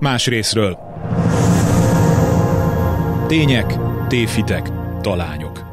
[0.00, 0.78] más részről.
[3.26, 5.64] Tények, tévhitek, talányok.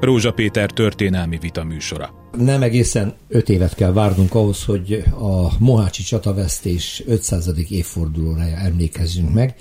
[0.00, 2.14] Rózsa Péter történelmi vita műsora.
[2.38, 7.50] Nem egészen öt évet kell várnunk ahhoz, hogy a Mohácsi csatavesztés 500.
[7.68, 9.54] évfordulóra emlékezzünk meg.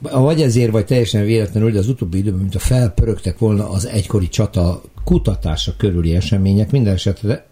[0.00, 4.28] Vagy ezért, vagy teljesen véletlenül, hogy az utóbbi időben, mint a felpörögtek volna az egykori
[4.28, 7.46] csata kutatása körüli események, minden esetre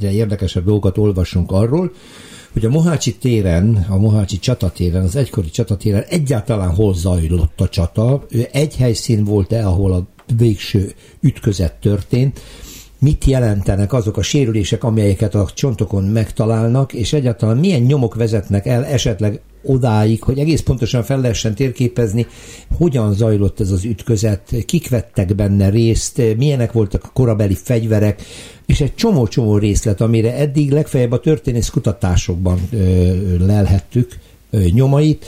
[0.00, 1.92] érdekesebb dolgokat olvasunk arról,
[2.52, 8.26] hogy a Mohácsi téren, a Mohácsi csatatéren, az egykori csatatéren egyáltalán hol zajlott a csata.
[8.52, 10.06] Egy helyszín volt-e, ahol a
[10.36, 12.40] végső ütközet történt,
[13.00, 18.84] mit jelentenek azok a sérülések, amelyeket a csontokon megtalálnak, és egyáltalán milyen nyomok vezetnek el
[18.84, 22.26] esetleg odáig, hogy egész pontosan fel lehessen térképezni,
[22.76, 28.22] hogyan zajlott ez az ütközet, kik vettek benne részt, milyenek voltak a korabeli fegyverek,
[28.66, 33.14] és egy csomó-csomó részlet, amire eddig legfeljebb a történész kutatásokban ö,
[33.46, 34.18] lelhettük
[34.72, 35.26] nyomait,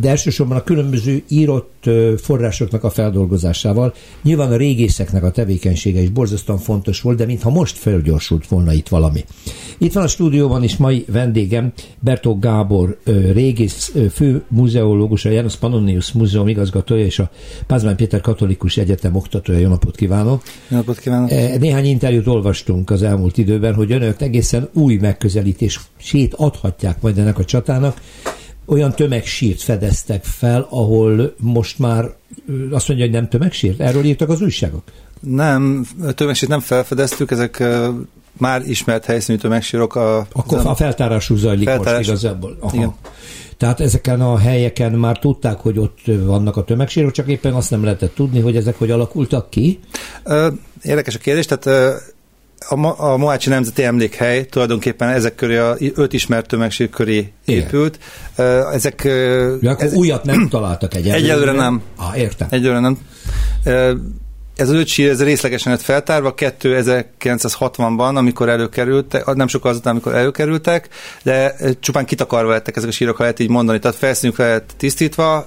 [0.00, 3.94] de elsősorban a különböző írott forrásoknak a feldolgozásával.
[4.22, 8.88] Nyilván a régészeknek a tevékenysége is borzasztóan fontos volt, de mintha most felgyorsult volna itt
[8.88, 9.24] valami.
[9.78, 12.98] Itt van a stúdióban is mai vendégem, Bertó Gábor,
[13.32, 17.30] régész fő muzeológus, a János Pannonius Múzeum igazgatója és a
[17.66, 19.58] Pázmány Péter Katolikus Egyetem oktatója.
[19.58, 20.42] Jó napot kívánok!
[20.68, 21.30] Jó napot kívánok!
[21.58, 27.44] Néhány interjút olvastunk az elmúlt időben, hogy önök egészen új megközelítését adhatják majd ennek a
[27.44, 28.00] csatának,
[28.66, 32.04] olyan tömegsírt fedeztek fel, ahol most már
[32.70, 33.80] azt mondja, hogy nem tömegsírt?
[33.80, 34.82] Erről írtak az újságok?
[35.20, 37.62] Nem, tömegsírt nem felfedeztük, ezek
[38.38, 39.94] már ismert helyszínű tömegsírok.
[39.94, 41.96] A, Akkor a feltárású zajlik feltárás.
[41.96, 42.56] most igazából.
[42.60, 42.76] Aha.
[42.76, 42.94] Igen.
[43.56, 47.84] Tehát ezeken a helyeken már tudták, hogy ott vannak a tömegsírok, csak éppen azt nem
[47.84, 49.78] lehetett tudni, hogy ezek hogy alakultak ki?
[50.82, 51.94] Érdekes a kérdés, tehát
[52.68, 57.98] a, a Mohácsi Nemzeti Emlékhely tulajdonképpen ezek köré, a öt ismert tömegsír köré épült.
[58.38, 58.72] Igen.
[58.72, 59.02] Ezek...
[59.60, 61.16] Ja, akkor ez, újat nem találtak egyelőre?
[61.16, 61.82] Egyelőre nem.
[61.96, 62.48] Ah, értem.
[62.50, 62.98] Egyelőre nem.
[64.56, 70.14] Ez az öt sír, ez részlegesen lett feltárva, 1960-ban, amikor előkerültek, nem sokkal azután, amikor
[70.14, 70.88] előkerültek,
[71.22, 73.78] de csupán kitakarva lettek ezek a sírok, ha lehet így mondani.
[73.78, 75.46] Tehát felszínük lehet tisztítva,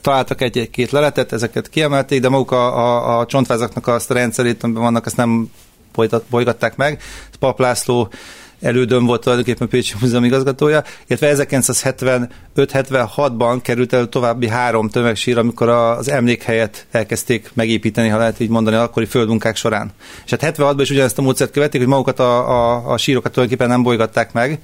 [0.00, 4.82] találtak egy-két leletet, ezeket kiemelték, de maguk a, a, a csontvázaknak azt a rendszerét, amiben
[4.82, 5.50] vannak, azt nem
[6.30, 7.02] bolygatták meg.
[7.38, 8.10] Pap László
[8.60, 11.46] elődön volt tulajdonképpen Pécsi Múzeum igazgatója, illetve
[12.56, 18.76] 1975-76-ban került elő további három tömegsír, amikor az emlékhelyet elkezdték megépíteni, ha lehet így mondani,
[18.76, 19.90] akkori földmunkák során.
[20.24, 23.72] És hát 76-ban is ugyanezt a módszert követték, hogy magukat a, a, a sírokat tulajdonképpen
[23.72, 24.60] nem bolygatták meg,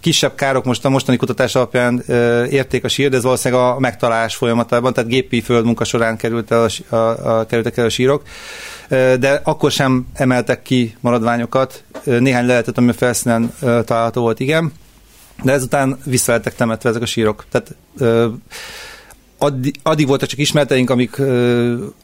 [0.00, 2.02] Kisebb károk most a mostani kutatás alapján
[2.50, 6.66] érték a sír, de ez valószínűleg a megtalálás folyamatában, tehát gépi földmunka során került el
[6.88, 8.22] a, a, a, kerültek el a sírok
[8.88, 11.84] de akkor sem emeltek ki maradványokat.
[12.04, 14.72] Néhány lehetett, ami a felszínen található volt, igen.
[15.42, 17.44] De ezután vissza temetve ezek a sírok.
[17.50, 17.74] Tehát
[19.38, 21.16] addig, addig voltak csak ismerteink, amik,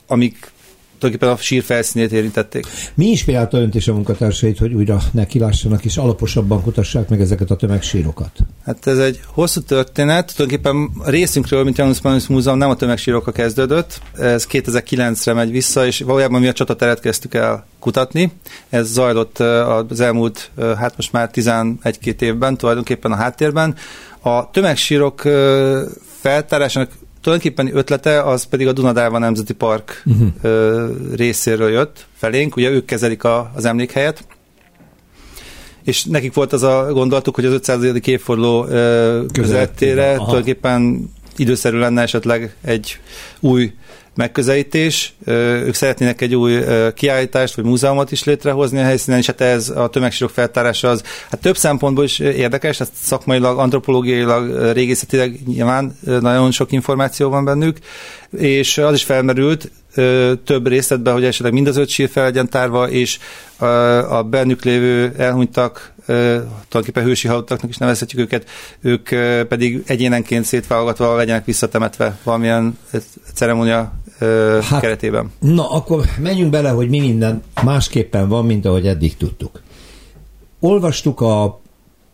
[0.07, 0.53] amik
[1.05, 2.67] tulajdonképpen a sír felszínét érintették.
[2.95, 7.57] Mi inspirálta önt és a munkatársait, hogy újra nekilássanak és alaposabban kutassák meg ezeket a
[7.57, 8.31] tömegsírokat?
[8.65, 10.33] Hát ez egy hosszú történet.
[10.37, 14.01] Tulajdonképpen a részünkről, mint Janus Pannonius Múzeum nem a tömegsírokkal kezdődött.
[14.19, 18.33] Ez 2009-re megy vissza, és valójában mi a csatateret kezdtük el kutatni.
[18.69, 23.75] Ez zajlott az elmúlt, hát most már 11-2 évben, tulajdonképpen a háttérben.
[24.21, 25.23] A tömegsírok
[26.21, 26.91] feltárásának
[27.25, 30.29] tulajdonképpen ötlete az pedig a Dunadárva Nemzeti Park uh-huh.
[30.43, 34.27] ö, részéről jött felénk, ugye ők kezelik a, az emlékhelyet,
[35.85, 37.83] és nekik volt az a gondolatuk, hogy az 500.
[38.05, 38.63] évforduló
[39.33, 42.99] közeltére tulajdonképpen időszerű lenne esetleg egy
[43.41, 43.73] új
[44.15, 45.15] megközelítés.
[45.27, 46.61] Ők szeretnének egy új
[46.95, 51.41] kiállítást vagy múzeumot is létrehozni a helyszínen, és hát ez a tömegsírok feltárása az hát
[51.41, 57.79] több szempontból is érdekes, hát szakmailag, antropológiailag, régészetileg nyilván nagyon sok információ van bennük,
[58.39, 59.71] és az is felmerült
[60.45, 63.19] több részletben, hogy esetleg mind az öt sír fel legyen tárva, és
[64.09, 68.51] a bennük lévő elhunytak tulajdonképpen hősi halottaknak is nevezhetjük őket,
[68.81, 69.09] ők
[69.49, 72.79] pedig egyénenként szétválogatva legyenek visszatemetve valamilyen
[73.35, 73.93] ceremónia
[74.61, 75.33] hát, keretében.
[75.41, 79.63] Na, akkor menjünk bele, hogy mi minden másképpen van, mint ahogy eddig tudtuk.
[80.61, 81.61] Olvastuk a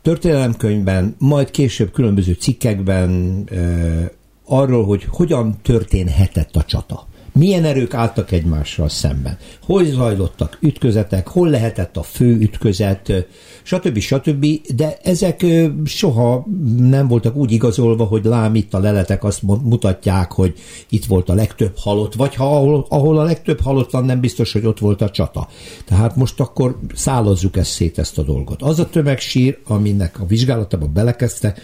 [0.03, 3.45] történelemkönyvben, majd később különböző cikkekben
[4.45, 7.07] arról, hogy hogyan történhetett a csata.
[7.33, 9.39] Milyen erők álltak egymással szemben?
[9.63, 11.29] Hogy zajlottak ütközetek?
[11.29, 13.13] Hol lehetett a fő ütközet?
[13.63, 13.99] Stb.
[13.99, 14.47] stb.
[14.77, 15.47] De ezek
[15.85, 16.47] soha
[16.77, 20.55] nem voltak úgy igazolva, hogy lám itt a leletek azt mutatják, hogy
[20.89, 24.53] itt volt a legtöbb halott, vagy ha ahol, ahol a legtöbb halott van, nem biztos,
[24.53, 25.49] hogy ott volt a csata.
[25.85, 28.63] Tehát most akkor szálozzuk ezt szét ezt a dolgot.
[28.63, 31.55] Az a tömegsír, aminek a vizsgálatába belekezdte,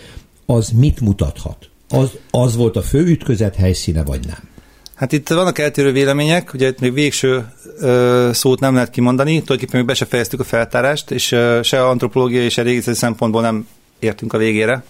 [0.46, 1.68] az mit mutathat?
[1.88, 4.54] Az, az volt a fő ütközet helyszíne, vagy nem?
[4.96, 7.46] Hát itt vannak eltérő vélemények, ugye itt még végső
[7.80, 11.84] ö, szót nem lehet kimondani, tulajdonképpen még be se fejeztük a feltárást, és ö, se
[11.86, 14.84] antropológiai a régészeti szempontból nem értünk a végére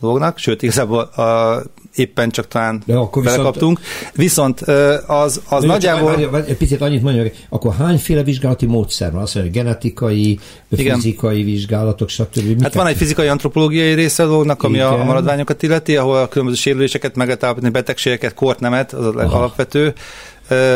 [0.00, 1.62] dolognak, sőt, igazából a,
[1.94, 3.80] éppen csak talán De akkor belekaptunk.
[4.14, 6.16] Viszont, viszont az, az nagyjából...
[6.20, 9.22] Csak, várj, egy picit annyit mondjak, akkor hányféle vizsgálati módszer van?
[9.22, 10.38] Azt mondja, genetikai,
[10.70, 10.94] Igen.
[10.94, 12.44] fizikai vizsgálatok, stb.
[12.46, 12.62] Miket?
[12.62, 14.86] Hát van egy fizikai antropológiai része a dolognak, ami Igen.
[14.86, 19.94] a maradványokat illeti, ahol a különböző sérüléseket meg lehet betegségeket, kortnemet, az az alapvető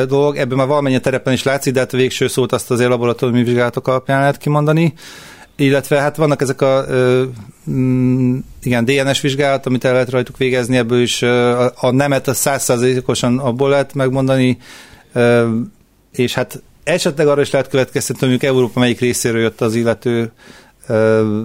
[0.08, 0.36] dolog.
[0.36, 3.88] Ebben már valamennyi terepen is látszik, de hát a végső szót azt azért laboratóriumi vizsgálatok
[3.88, 4.94] alapján lehet kimondani
[5.60, 7.24] illetve hát vannak ezek a ö,
[7.70, 12.34] mm, igen, DNS vizsgálat, amit el lehet rajtuk végezni, ebből is ö, a nemet a
[12.34, 14.58] százszázalékosan abból lehet megmondani,
[15.12, 15.48] ö,
[16.12, 20.32] és hát esetleg arra is lehet következtetni, hogy Európa melyik részéről jött az illető
[20.86, 21.40] ö,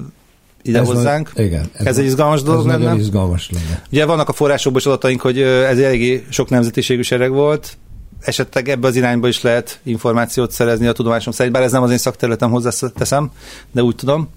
[0.62, 1.32] ide ez hozzánk.
[1.34, 1.70] Van, igen.
[1.74, 2.96] Ez, ez egy izgalmas dolog ez lenne.
[2.96, 3.82] izgalmas lenne.
[3.92, 7.78] Ugye vannak a forrásokból is adataink, hogy ez eléggé sok nemzetiségű sereg volt,
[8.26, 11.92] esetleg ebbe az irányba is lehet információt szerezni a tudomásom szerint, bár ez nem az
[11.92, 13.32] én szakterületem hozzáteszem,
[13.72, 14.30] de úgy tudom.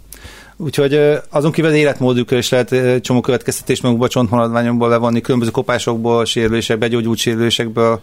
[0.60, 1.00] Úgyhogy
[1.30, 7.18] azon kívül az életmódukra is lehet csomó következtetés magukba csontmaradványokból levonni, különböző kopásokból, sérülésekből, begyógyult
[7.18, 8.00] sérülésekből.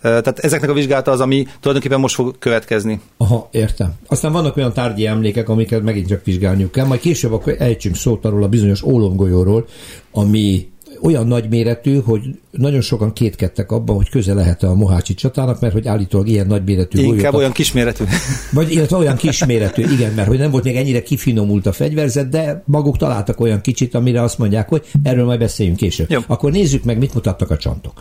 [0.00, 3.00] Tehát ezeknek a vizsgálata az, ami tulajdonképpen most fog következni.
[3.16, 3.92] Aha, értem.
[4.06, 8.24] Aztán vannak olyan tárgyi emlékek, amiket megint csak vizsgálniuk kell, majd később akkor ejtsünk szót
[8.24, 9.66] arról a bizonyos ólomgolyóról,
[10.12, 10.68] ami
[11.02, 12.20] olyan nagy méretű, hogy
[12.50, 16.64] nagyon sokan kétkedtek abban, hogy köze lehet a Mohácsi csatának, mert hogy állítólag ilyen nagy
[16.64, 18.04] méretű Inkább golyókat, olyan kisméretű.
[18.52, 22.62] Vagy illetve olyan kisméretű, igen, mert hogy nem volt még ennyire kifinomult a fegyverzet, de
[22.66, 26.10] maguk találtak olyan kicsit, amire azt mondják, hogy erről majd beszéljünk később.
[26.10, 26.20] Jó.
[26.26, 28.00] Akkor nézzük meg, mit mutattak a csontok.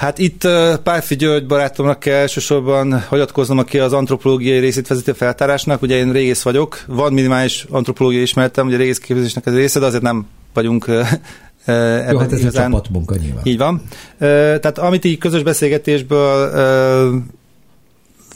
[0.00, 0.48] Hát itt
[0.82, 5.82] Pálfi György barátomnak kell elsősorban hagyatkoznom, aki az antropológiai részét vezeti a feltárásnak.
[5.82, 10.02] Ugye én régész vagyok, van minimális antropológiai ismeretem, ugye régész képzésnek ez része, de azért
[10.02, 12.64] nem vagyunk Jó, hát ez igazán.
[12.64, 13.42] a csapatmunka nyilván.
[13.44, 13.82] Így van.
[14.18, 16.50] Tehát amit így közös beszélgetésből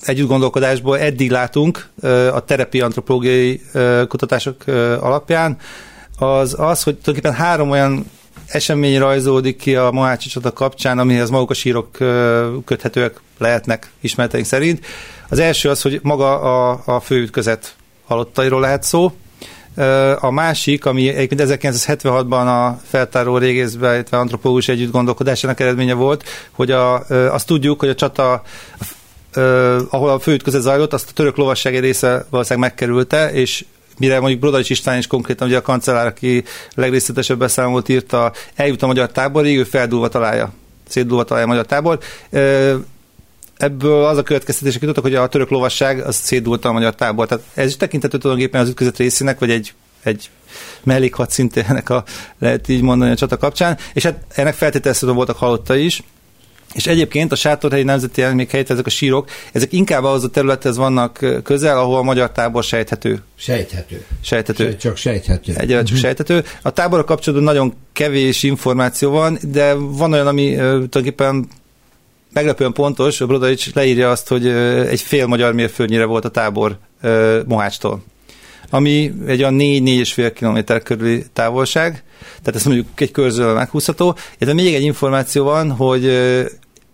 [0.02, 1.88] együtt gondolkodásból eddig látunk
[2.32, 3.60] a terepi antropológiai
[4.08, 4.64] kutatások
[5.00, 5.56] alapján,
[6.18, 8.10] az az, hogy tulajdonképpen három olyan
[8.46, 11.90] esemény rajzódik ki a Mohácsi csata kapcsán, amihez maguk a sírok
[12.64, 14.86] köthetőek lehetnek ismereteink szerint.
[15.28, 17.74] Az első az, hogy maga a, a főütközet
[18.04, 19.12] halottairól lehet szó,
[20.18, 26.70] a másik, ami egyébként 1976-ban a feltáró régészbe, illetve antropológus együtt gondolkodásának eredménye volt, hogy
[26.70, 28.42] a, azt tudjuk, hogy a csata
[29.90, 33.64] ahol a főütközet zajlott, azt a török lovasság része valószínűleg megkerülte, és
[33.98, 36.44] mire mondjuk Brodarics István is konkrétan, ugye a kancellár, aki
[36.74, 40.52] legrészletesebb beszámolót írta, eljut a magyar táborig, ő feldúlva találja,
[40.88, 41.98] szétdúlva találja a magyar tábor
[43.64, 47.26] ebből az a következtetés, jutottak, hogy a török lovasság az szétdúlta a magyar tábor.
[47.26, 50.30] Tehát ez is tekintető tulajdonképpen az ütközet részének, vagy egy, egy
[50.82, 52.04] mellékhat szintének a,
[52.38, 56.02] lehet így mondani a csata kapcsán, és hát ennek feltételezhetően voltak halotta is,
[56.74, 61.42] és egyébként a Sátorhelyi Nemzeti Emlékhelyet, ezek a sírok, ezek inkább ahhoz a területhez vannak
[61.42, 63.22] közel, ahol a magyar tábor sejthető.
[63.36, 64.04] Sejthető.
[64.20, 64.70] Sejthető.
[64.70, 65.52] Se, csak sejthető.
[65.56, 65.98] Egyre csak uh-huh.
[65.98, 66.44] sejthető.
[66.62, 71.48] A táborra kapcsolatban nagyon kevés információ van, de van olyan, ami tulajdonképpen
[72.34, 74.46] meglepően pontos, a Brodarics leírja azt, hogy
[74.88, 76.78] egy fél magyar mérföldnyire volt a tábor
[77.46, 78.02] Mohácstól
[78.74, 82.02] ami egy olyan 4-4,5 km körüli távolság,
[82.38, 84.16] tehát ezt mondjuk egy körzővel meghúzható.
[84.38, 86.06] De még egy információ van, hogy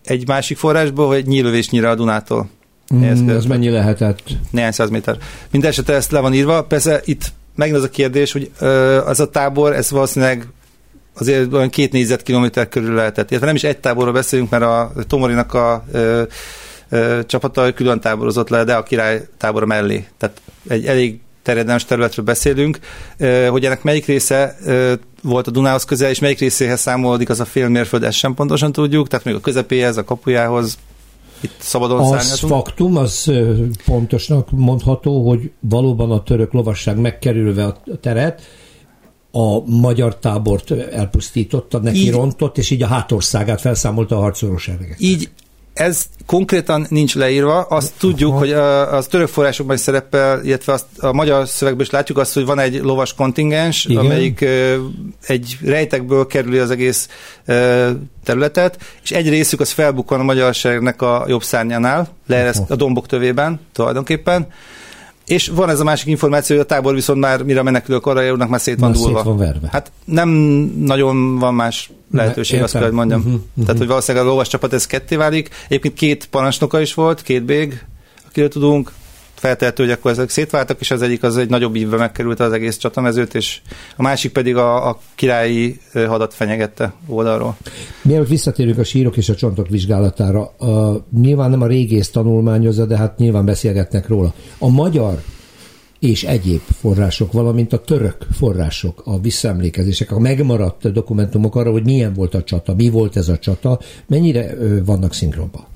[0.04, 2.48] egy másik forrásból, hogy nyílövésnyire a Dunától.
[2.94, 4.22] Mm, ez mennyi lehetett?
[4.50, 5.16] Néhány száz méter.
[5.50, 6.64] Mindenesetre ezt le van írva.
[6.64, 8.50] Persze itt megint az a kérdés, hogy
[9.06, 10.46] az a tábor, ez valószínűleg
[11.14, 13.30] azért olyan két négyzetkilométer körül lehetett.
[13.30, 16.22] Illetve nem is egy táborról beszélünk, mert a Tomorinak a ö,
[16.88, 20.06] ö, csapata külön táborozott le, de a király tábora mellé.
[20.18, 22.78] Tehát egy elég terjedelmes területről beszélünk,
[23.48, 24.56] hogy ennek melyik része
[25.22, 28.72] volt a Dunához közel, és melyik részéhez számolódik az a fél mérföld, ezt sem pontosan
[28.72, 30.78] tudjuk, tehát még a közepéhez, a kapujához,
[31.40, 33.32] itt szabadon Az faktum, az
[33.84, 38.42] pontosnak mondható, hogy valóban a török lovasság megkerülve a teret,
[39.32, 44.96] a magyar tábort elpusztította, neki így, rontott, és így a hátországát felszámolta a harcoló seregek.
[44.98, 45.30] Így
[45.74, 51.12] ez konkrétan nincs leírva, azt tudjuk, hogy az török forrásokban is szerepel, illetve azt a
[51.12, 54.04] magyar szövegben is látjuk azt, hogy van egy lovas kontingens, Igen.
[54.04, 54.44] amelyik
[55.26, 57.08] egy rejtekből kerüli az egész
[58.24, 63.60] területet, és egy részük az felbukkan a magyarságnak a jobb szárnyánál, leereszt a dombok tövében
[63.72, 64.46] tulajdonképpen,
[65.30, 68.20] és van ez a másik információ, hogy a tábor viszont már, mire a menekülők arra
[68.20, 69.16] járnak, már szét van dúlva.
[69.16, 69.68] Szét van verve.
[69.72, 70.28] Hát nem
[70.78, 73.18] nagyon van más lehetőség, azt kell, hogy mondjam.
[73.20, 73.64] Uh-huh, uh-huh.
[73.64, 75.48] Tehát, hogy valószínűleg a lovas csapat ez ketté válik.
[75.66, 77.84] Egyébként két parancsnoka is volt, két bég,
[78.28, 78.92] akire tudunk.
[79.40, 82.76] Feltehető, hogy akkor ezek szétváltak, és az egyik az egy nagyobb ívbe megkerült az egész
[82.76, 83.60] csatamezőt, és
[83.96, 87.56] a másik pedig a, a királyi hadat fenyegette oldalról.
[88.02, 92.96] Mielőtt visszatérünk a sírok és a csontok vizsgálatára, a, nyilván nem a régész tanulmányozza, de
[92.96, 94.34] hát nyilván beszélgetnek róla.
[94.58, 95.22] A magyar
[95.98, 102.12] és egyéb források, valamint a török források, a visszaemlékezések, a megmaradt dokumentumok arra, hogy milyen
[102.12, 104.54] volt a csata, mi volt ez a csata, mennyire
[104.84, 105.69] vannak szinkronban?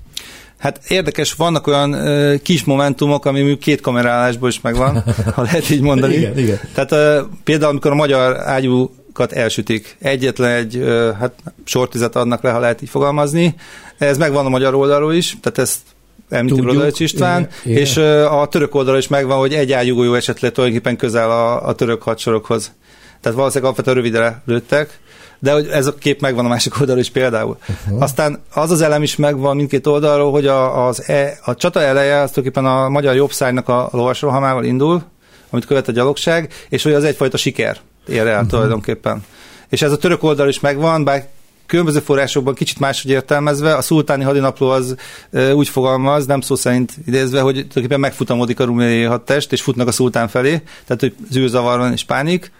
[0.65, 5.05] Hát érdekes, vannak olyan ö, kis momentumok, ami mondjuk két kamerálásból is megvan,
[5.35, 6.15] ha lehet így mondani.
[6.15, 6.61] igen, igen.
[6.75, 11.33] Tehát ö, például, amikor a magyar ágyúkat elsütik, egyetlen egy ö, hát,
[11.65, 13.55] sortizet adnak le, ha lehet így fogalmazni.
[13.99, 15.79] Ez megvan a magyar oldalról is, tehát ezt
[16.29, 18.25] említi Brodarics István, igen, és igen.
[18.25, 22.73] a török oldalról is megvan, hogy egy ágyugójó esetleg tulajdonképpen közel a, a török hadsorokhoz.
[23.21, 24.99] Tehát valószínűleg alapvetően rövidre lőttek,
[25.39, 27.57] de hogy ez a kép megvan a másik oldalról is például.
[27.69, 28.03] Uh-huh.
[28.03, 32.21] Aztán az az elem is megvan mindkét oldalról, hogy a, az e, a csata eleje
[32.21, 35.03] az tulajdonképpen a magyar jobbszájnak a lovasrohamával indul,
[35.51, 38.49] amit követ a gyalogság, és hogy az egyfajta siker ér el uh-huh.
[38.49, 39.25] tulajdonképpen.
[39.69, 41.29] És ez a török oldal is megvan, bár
[41.67, 44.97] különböző forrásokban kicsit máshogy értelmezve, a szultáni hadinapló az
[45.33, 49.89] e, úgy fogalmaz, nem szó szerint idézve, hogy tulajdonképpen megfutamodik a ruméliai hadtest, és futnak
[49.89, 52.53] a szultán felé, tehát hogy zűrzavar van és pánik.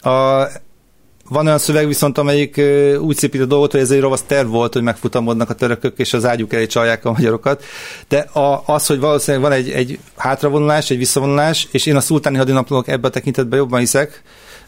[0.00, 0.42] A,
[1.28, 2.60] van olyan szöveg viszont, amelyik
[3.00, 6.12] úgy szépít a dolgot, hogy ez egy ravasz terv volt, hogy megfutamodnak a törökök, és
[6.12, 7.64] az ágyuk elé csalják a magyarokat.
[8.08, 12.36] De a, az, hogy valószínűleg van egy, egy hátravonulás, egy visszavonulás, és én a szultáni
[12.36, 14.22] hadinaplók ebben a tekintetben jobban hiszek,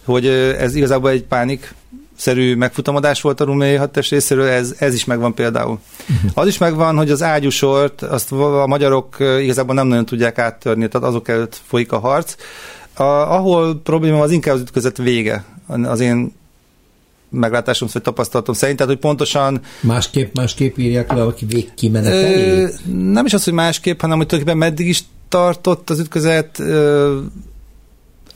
[0.04, 0.26] hogy
[0.58, 1.74] ez igazából egy pánik
[2.16, 5.78] szerű megfutamodás volt a ruméi hadtest részéről, ez, ez is megvan például.
[6.00, 6.30] Uh-huh.
[6.34, 11.08] Az is megvan, hogy az ágyusort, azt a magyarok igazából nem nagyon tudják áttörni, tehát
[11.08, 12.34] azok előtt folyik a harc.
[12.94, 16.32] A, ahol probléma az inkább az ütközet vége, az én
[17.30, 19.60] meglátásom vagy tapasztalatom szerint, tehát hogy pontosan...
[19.80, 22.68] Másképp, másképp írják le, aki végkimenetelé?
[23.12, 27.18] Nem is az, hogy másképp, hanem hogy tulajdonképpen meddig is tartott az ütközet, ö,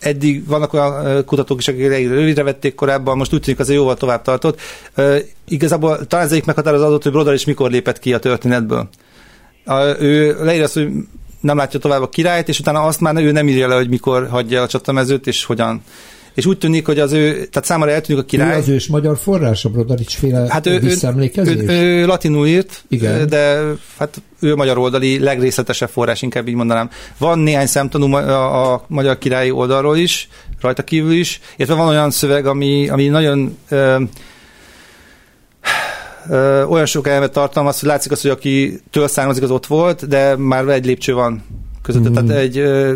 [0.01, 4.23] eddig vannak olyan kutatók is, akik rövidre vették korábban, most úgy tűnik azért jóval tovább
[4.23, 4.61] tartott.
[4.95, 5.17] Ö,
[5.49, 8.89] igazából talán ez egyik meghatározó adott, hogy Brodar is mikor lépett ki a történetből.
[9.65, 10.89] A, ő leírja azt, hogy
[11.41, 14.29] nem látja tovább a királyt, és utána azt már ő nem írja le, hogy mikor
[14.29, 15.83] hagyja a csatamezőt, és hogyan
[16.35, 18.55] és úgy tűnik, hogy az ő, tehát számára eltűnik a király.
[18.55, 21.55] Ő az ős magyar forrás, a Brodarics féle hát ő, visszaemlékezés?
[21.57, 23.27] Ő, ő, ő, latinul írt, Igen.
[23.29, 23.61] de
[23.99, 26.91] hát ő magyar oldali legrészletesebb forrás, inkább így mondanám.
[27.19, 30.29] Van néhány szemtanú a, a magyar királyi oldalról is,
[30.61, 34.03] rajta kívül is, illetve van olyan szöveg, ami, ami nagyon ö,
[36.29, 40.09] ö, olyan sok elemet tartalmaz, hogy látszik az, hogy aki től származik, az ott volt,
[40.09, 41.45] de már egy lépcső van
[41.83, 42.09] között.
[42.09, 42.13] Mm.
[42.13, 42.95] Tehát egy, ö,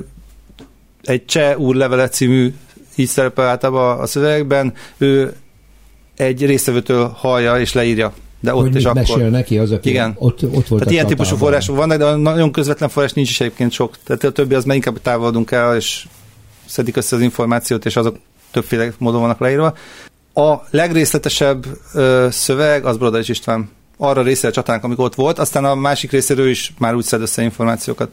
[1.03, 2.55] egy Cseh úr levele című
[2.99, 5.35] így szerepel általában a szövegekben, ő
[6.17, 8.13] egy részevőtől hallja és leírja.
[8.41, 9.01] De ott hogy és akkor.
[9.01, 10.15] mesél neki az, aki Igen.
[10.19, 13.73] ott, ott volt Tehát ilyen típusú források vannak, de nagyon közvetlen forrás nincs is egyébként
[13.73, 13.97] sok.
[14.05, 16.07] Tehát a többi az már inkább távolodunk el, és
[16.67, 18.17] szedik össze az információt, és azok
[18.51, 19.75] többféle módon vannak leírva.
[20.35, 23.71] A legrészletesebb ö, szöveg az Brodarics István.
[23.97, 27.21] Arra része a csatának, amikor ott volt, aztán a másik részéről is már úgy szed
[27.21, 28.11] össze információkat.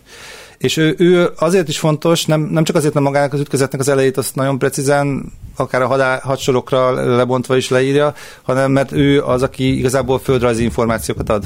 [0.58, 3.90] És ő, ő azért is fontos, nem, nem csak azért, mert magának az ütközetnek az
[3.90, 9.44] elejét azt nagyon precízen, akár a hadá, hadsorokra lebontva is leírja, hanem mert ő az,
[9.44, 11.46] aki igazából földrajzi információkat ad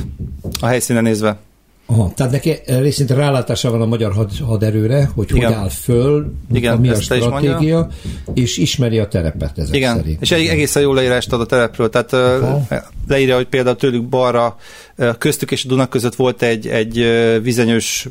[0.59, 1.37] a helyszínen nézve.
[1.91, 5.45] Aha, tehát neki részint rálátása van a magyar had, haderőre, hogy Igen.
[5.45, 7.87] hogy áll föl, Igen, mi a stratégia,
[8.33, 10.21] és ismeri a terepet ezek Igen, szerint.
[10.21, 12.65] és egy egészen jó leírást ad a terepről, tehát Aha.
[13.07, 14.57] leírja, hogy például tőlük balra,
[15.17, 16.95] köztük és a Dunak között volt egy, egy
[17.41, 18.07] vizenyős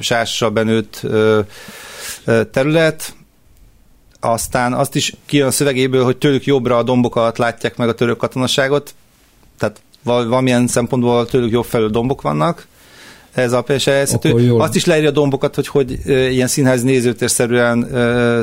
[0.00, 1.06] sással benőtt
[2.50, 3.14] terület,
[4.20, 8.16] aztán azt is kijön a szövegéből, hogy tőlük jobbra a dombokat látják meg a török
[8.16, 8.94] katonaságot,
[9.58, 12.66] tehát valamilyen szempontból tőlük jobb felül dombok vannak,
[13.34, 14.50] ez a helyzetű.
[14.50, 17.88] Azt is leírja a dombokat, hogy hogy ilyen színház nézőtérszerűen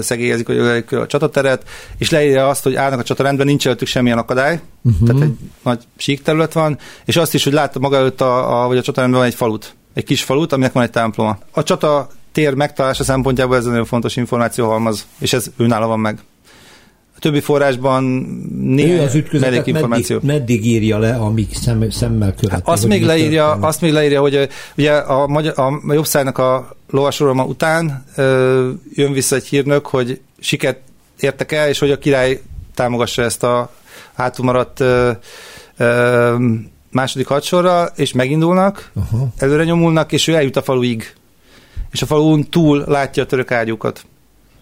[0.01, 1.63] szegélyezik a, a csatateret,
[1.97, 5.07] és leírja azt, hogy állnak a csatarendben, nincs előttük semmilyen akadály, uh-huh.
[5.07, 5.33] tehát egy
[5.63, 8.81] nagy sík terület van, és azt is, hogy látta maga előtt, a, a, vagy a
[8.81, 11.37] csatarendben van egy falut, egy kis falut, aminek van egy temploma.
[11.51, 15.99] A csata tér megtalálása szempontjából ez egy nagyon fontos információ halmaz, és ez őnála van
[15.99, 16.19] meg
[17.21, 18.03] többi forrásban
[18.59, 20.19] néha az ütközetet információ.
[20.21, 22.49] Meddig, meddig írja le, amíg szem, szemmel követi?
[22.49, 26.75] Hát azt, még leírja, azt még leírja, hogy ugye a, magyar, a jobb szájnak a
[26.89, 30.79] lovasorolma után ö, jön vissza egy hírnök, hogy siket
[31.19, 32.41] értek el, és hogy a király
[32.75, 33.71] támogassa ezt a
[34.13, 35.11] hátulmaradt ö,
[35.77, 36.35] ö,
[36.91, 39.27] második hadsorra, és megindulnak, uh-huh.
[39.37, 41.13] előre nyomulnak, és ő eljut a faluig.
[41.91, 44.05] És a falun túl látja a török ágyukat.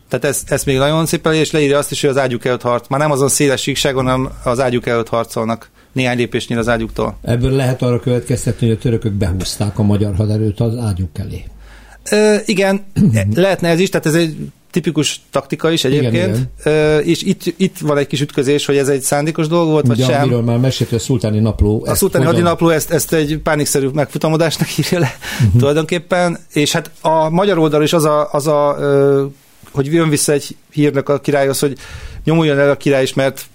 [0.10, 2.88] Tehát ezt, ezt még nagyon szépen és leírja azt is, hogy az ágyuk előtt harc.
[2.88, 5.70] Már nem azon széles síkságon, hanem az ágyuk előtt harcolnak.
[5.92, 7.18] Néhány lépésnél az ágyuktól.
[7.22, 11.44] Ebből lehet arra következtetni, hogy a törökök behúzták a magyar haderőt az ágyuk elé.
[12.12, 12.86] Ö, igen,
[13.34, 14.36] lehetne ez is, tehát ez egy
[14.72, 17.02] tipikus taktika is egyébként, igen, igen.
[17.04, 20.12] és itt, itt van egy kis ütközés, hogy ez egy szándékos dolog volt, vagy Ugye,
[20.12, 20.22] sem.
[20.22, 21.84] Amiről már mesélt, a szultáni napló.
[21.86, 22.42] A szultáni hogyan...
[22.42, 25.60] napló ezt, ezt egy pánikszerű megfutamodásnak írja le uh-huh.
[25.60, 28.78] tulajdonképpen, és hát a magyar oldal is az a, az a
[29.72, 31.78] hogy jön vissza egy hírnek a királyhoz, hogy
[32.24, 33.46] nyomuljon el a király is, mert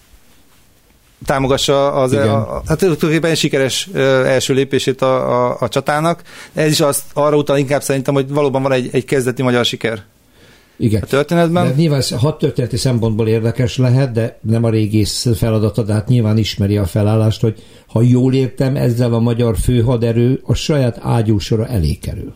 [1.27, 6.23] támogassa az, a, a, hát tulajdonképpen sikeres első lépését a, a, a csatának.
[6.55, 10.03] Ez is azt, arra utal inkább szerintem, hogy valóban van egy, egy kezdeti magyar siker.
[10.77, 11.03] Igen.
[11.03, 11.67] A történetben.
[11.67, 16.39] De nyilván hat történeti szempontból érdekes lehet, de nem a régész feladata, de hát nyilván
[16.39, 21.95] ismeri a felállást, hogy ha jól értem, ezzel a magyar főhaderő a saját ágyúsora elé
[21.95, 22.35] kerül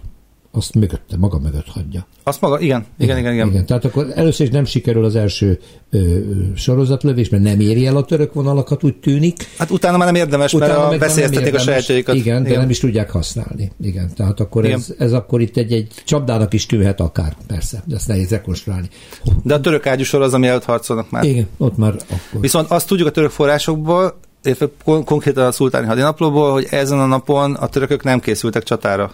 [0.58, 2.06] azt mögötte, maga mögött hagyja.
[2.22, 3.48] Azt maga, igen, igen, igen, igen.
[3.48, 3.66] igen.
[3.66, 5.58] Tehát akkor először is nem sikerül az első
[5.90, 6.18] ö,
[6.54, 9.46] sorozatlövés, mert nem éri el a török vonalakat, úgy tűnik.
[9.58, 12.14] Hát utána már nem érdemes, utána mert veszélyeztetik a sajátjaikat.
[12.14, 13.72] Igen, igen, de nem is tudják használni.
[13.82, 17.94] Igen, tehát akkor ez, ez, akkor itt egy, egy csapdának is tűnhet akár, persze, de
[17.94, 18.88] ezt nehéz rekonstruálni.
[19.42, 21.24] De a török ágyúsor az, ami előtt harcolnak már.
[21.24, 22.40] Igen, ott már akkor.
[22.40, 24.18] Viszont azt tudjuk a török forrásokból,
[24.84, 29.12] konkrétan a szultáni hadinaplóból, hogy ezen a napon a törökök nem készültek csatára.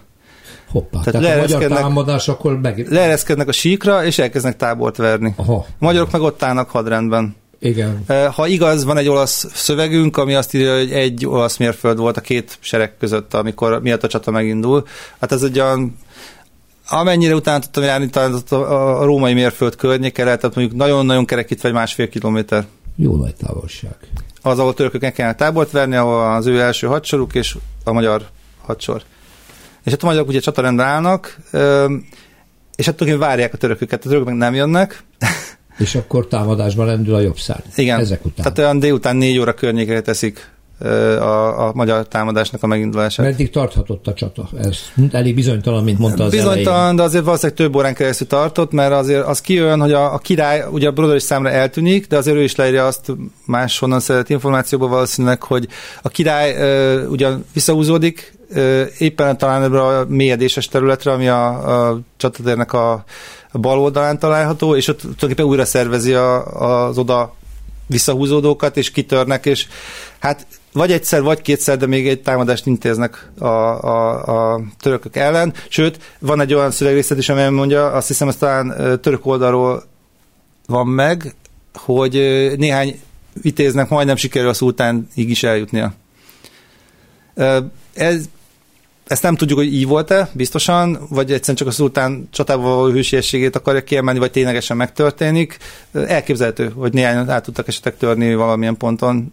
[0.74, 2.86] Hoppá, tehát, tehát a magyar támadás akkor meg...
[2.90, 5.34] Leereszkednek a síkra, és elkezdenek tábort verni.
[5.36, 5.54] Aha.
[5.54, 7.36] A magyarok meg ott állnak hadrendben.
[7.58, 8.04] Igen.
[8.32, 12.20] Ha igaz, van egy olasz szövegünk, ami azt írja, hogy egy olasz mérföld volt a
[12.20, 14.86] két sereg között, amikor miatt a csata megindul.
[15.20, 15.98] Hát ez egy olyan
[16.88, 21.74] amennyire utána tudtam járni, talán a római mérföld környéke lehet, tehát mondjuk nagyon-nagyon kerekítve egy
[21.74, 22.64] másfél kilométer.
[22.96, 23.96] Jó nagy távolság.
[24.42, 28.22] Az, ahol törökök kellene tábort verni, ahol az ő első hadsoruk és a magyar
[28.62, 29.02] hadsor
[29.84, 31.38] és hát a magyarok ugye csatarendben állnak,
[32.76, 35.04] és hát tulajdonképpen várják a törököket, a törökök meg nem jönnek.
[35.78, 37.62] És akkor támadásban lendül a jobb szár.
[37.76, 38.00] Igen.
[38.00, 38.36] Ezek után.
[38.36, 43.26] Tehát olyan délután négy óra környékre teszik a, a magyar támadásnak a megindulását.
[43.26, 44.48] Meddig tarthatott a csata?
[44.58, 44.78] Ez
[45.10, 46.96] elég bizonytalan, mint mondta az Bizonytalan, elején.
[46.96, 50.64] de azért valószínűleg több órán keresztül tartott, mert azért az kijön, hogy a, a király,
[50.70, 53.12] ugye a Brodor is számra eltűnik, de azért ő is leírja azt
[53.46, 55.68] máshonnan szeret információból valószínűleg, hogy
[56.02, 58.33] a király uh, ugyan visszahúzódik,
[58.98, 63.04] éppen talán ebbre a mélyedéses területre, ami a, a csatadérnek a,
[63.50, 66.44] a bal oldalán található, és ott tulajdonképpen újra szervezi a,
[66.86, 67.34] az oda
[67.86, 69.66] visszahúzódókat, és kitörnek, és
[70.18, 75.54] hát vagy egyszer, vagy kétszer, de még egy támadást intéznek a, a, a törökök ellen.
[75.68, 79.82] Sőt, van egy olyan szövegrészlet is, amely mondja, azt hiszem, ez talán török oldalról
[80.66, 81.34] van meg,
[81.74, 82.12] hogy
[82.56, 83.00] néhány
[83.42, 85.94] vitéznek majdnem sikerül a szultánig is eljutnia.
[87.94, 88.24] Ez,
[89.06, 93.56] ezt nem tudjuk, hogy így volt-e, biztosan, vagy egyszerűen csak a szultán csatában való hűségességét
[93.56, 95.58] akarja kiemelni, vagy ténylegesen megtörténik.
[95.92, 99.32] Elképzelhető, hogy néhány át tudtak esetleg törni valamilyen ponton,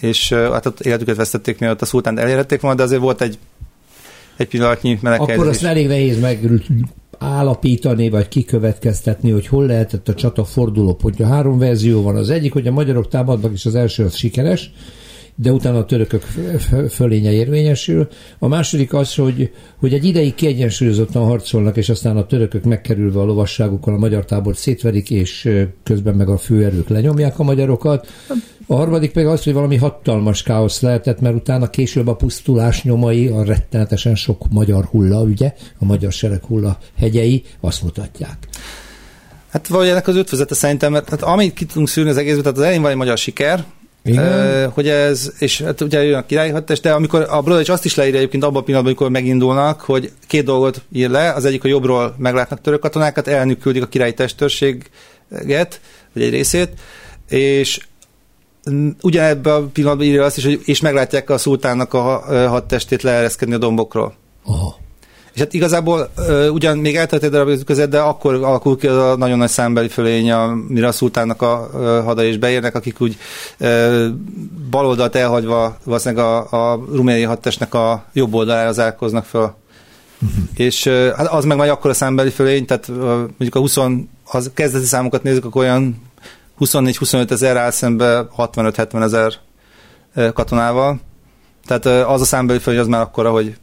[0.00, 3.38] és hát ott életüket vesztették, mielőtt a szultánt elérhették volna, de azért volt egy,
[4.36, 6.62] egy pillanatnyi meleg Akkor azt elég nehéz meg
[7.18, 11.26] állapítani, vagy kikövetkeztetni, hogy hol lehetett a csata fordulópontja.
[11.26, 12.16] Három verzió van.
[12.16, 14.72] Az egyik, hogy a magyarok támadnak, és az első az sikeres,
[15.34, 16.22] de utána a törökök
[16.90, 18.08] fölénye érvényesül.
[18.38, 23.24] A második az, hogy, hogy egy ideig kiegyensúlyozottan harcolnak, és aztán a törökök megkerülve a
[23.24, 25.48] lovasságukkal a magyar tábort szétverik, és
[25.82, 28.06] közben meg a főerők lenyomják a magyarokat.
[28.66, 33.28] A harmadik pedig az, hogy valami hatalmas káosz lehetett, mert utána később a pusztulás nyomai,
[33.28, 38.36] a rettenetesen sok magyar hulla, ugye, a magyar sereg hulla hegyei azt mutatják.
[39.48, 42.58] Hát valahogy ennek az ötvözete szerintem, mert hát amit ki tudunk szűrni az egészben, tehát
[42.58, 43.64] az elején van egy magyar siker,
[44.04, 44.70] igen.
[44.70, 47.94] Hogy ez, és hát ugye jön a királyi hadtest, de amikor a Brodovics azt is
[47.94, 51.70] leírja egyébként abban a pillanatban, amikor megindulnak, hogy két dolgot ír le, az egyik, hogy
[51.70, 55.80] jobbról meglátnak török katonákat, elnük küldik a királyi testőrséget,
[56.12, 56.70] vagy egy részét,
[57.28, 57.78] és
[59.02, 63.58] ugyanebben a pillanatban írja azt is, hogy és meglátják a szultánnak a hadtestét leereszkedni a
[63.58, 64.14] dombokról.
[64.44, 64.80] Aha.
[65.34, 69.16] És hát igazából uh, ugyan még eltelt egy darab között, de akkor alakul ki a
[69.16, 73.16] nagyon nagy számbeli fölény, a szultánnak a uh, hadai is beérnek, akik úgy
[73.60, 74.06] uh,
[74.70, 79.54] baloldalt elhagyva valószínűleg a, a ruméniai hadtestnek a jobb oldalára zárkoznak föl.
[80.22, 80.44] Uh-huh.
[80.54, 83.76] És uh, az meg majd akkor a számbeli fölény, tehát mondjuk a 20,
[84.24, 86.02] ha kezdeti számokat nézzük, akkor olyan
[86.60, 89.32] 24-25 ezer áll szembe 65-70 ezer
[90.32, 91.00] katonával.
[91.66, 93.56] Tehát az a számbeli fölény az már akkora, hogy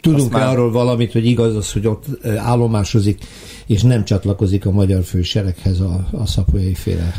[0.00, 0.48] Tudunk már...
[0.48, 2.04] arról valamit, hogy igaz az, hogy ott
[2.36, 3.24] állomásozik,
[3.66, 7.14] és nem csatlakozik a magyar fősereghez a, a szapolyai féle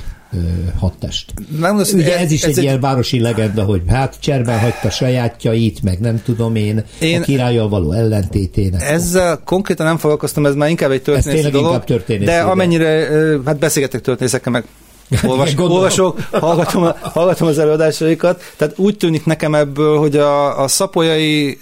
[0.80, 1.34] hadtest.
[1.60, 4.60] Nem, az, Ugye ez, ez is ez egy, egy ilyen városi legenda, hogy hát cserben
[4.60, 8.82] hagyta sajátjait, meg nem tudom én, én a királlyal való ellentétének.
[8.82, 11.68] Ezzel konkrétan nem foglalkoztam, ez már inkább egy történészi dolog.
[11.68, 13.08] Inkább történész de amennyire,
[13.46, 14.65] hát beszélgetek történészekkel, meg
[15.24, 18.42] Olvas, olvasok, hallgatom, hallgatom az előadásaikat.
[18.58, 21.58] Tehát úgy tűnik nekem ebből, hogy a, a szapolyai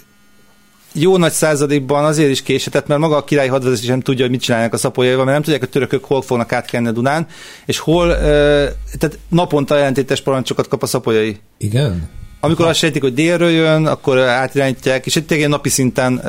[0.98, 4.42] jó nagy százalékban azért is késetett, mert maga a király hadvezetés sem tudja, hogy mit
[4.42, 7.28] csinálnak a szapolyaival, mert nem tudják, hogy a törökök hol fognak átkenni a Dunán,
[7.66, 11.38] és hol, tehát naponta jelentétes parancsokat kap a szapolyai.
[11.58, 12.10] Igen?
[12.40, 16.22] Amikor azt sejtik, hogy délről jön, akkor átirányítják, és itt tényleg napi szinten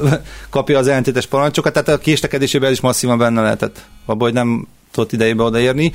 [0.50, 5.12] kapja az ellentétes parancsokat, tehát a késlekedésében is masszívan benne lehetett, abban, hogy nem tudott
[5.12, 5.92] idejébe odaérni.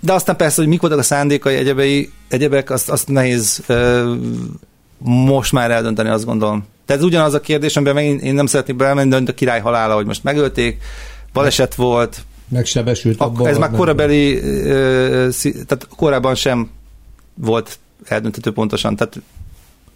[0.00, 3.62] De aztán persze, hogy mik voltak a szándékai, egyebei, egyebek, azt, azt nehéz
[4.98, 6.66] most már eldönteni, azt gondolom.
[6.88, 9.94] Tehát ez ugyanaz a kérdés, amiben megint én nem szeretnék belemenni, de a király halála,
[9.94, 10.82] hogy most megölték,
[11.32, 12.24] baleset volt.
[12.48, 13.46] Megsebesült abban.
[13.46, 14.40] Ez már korabeli,
[15.40, 16.70] tehát korábban sem
[17.34, 18.96] volt eldöntető pontosan.
[18.96, 19.20] Tehát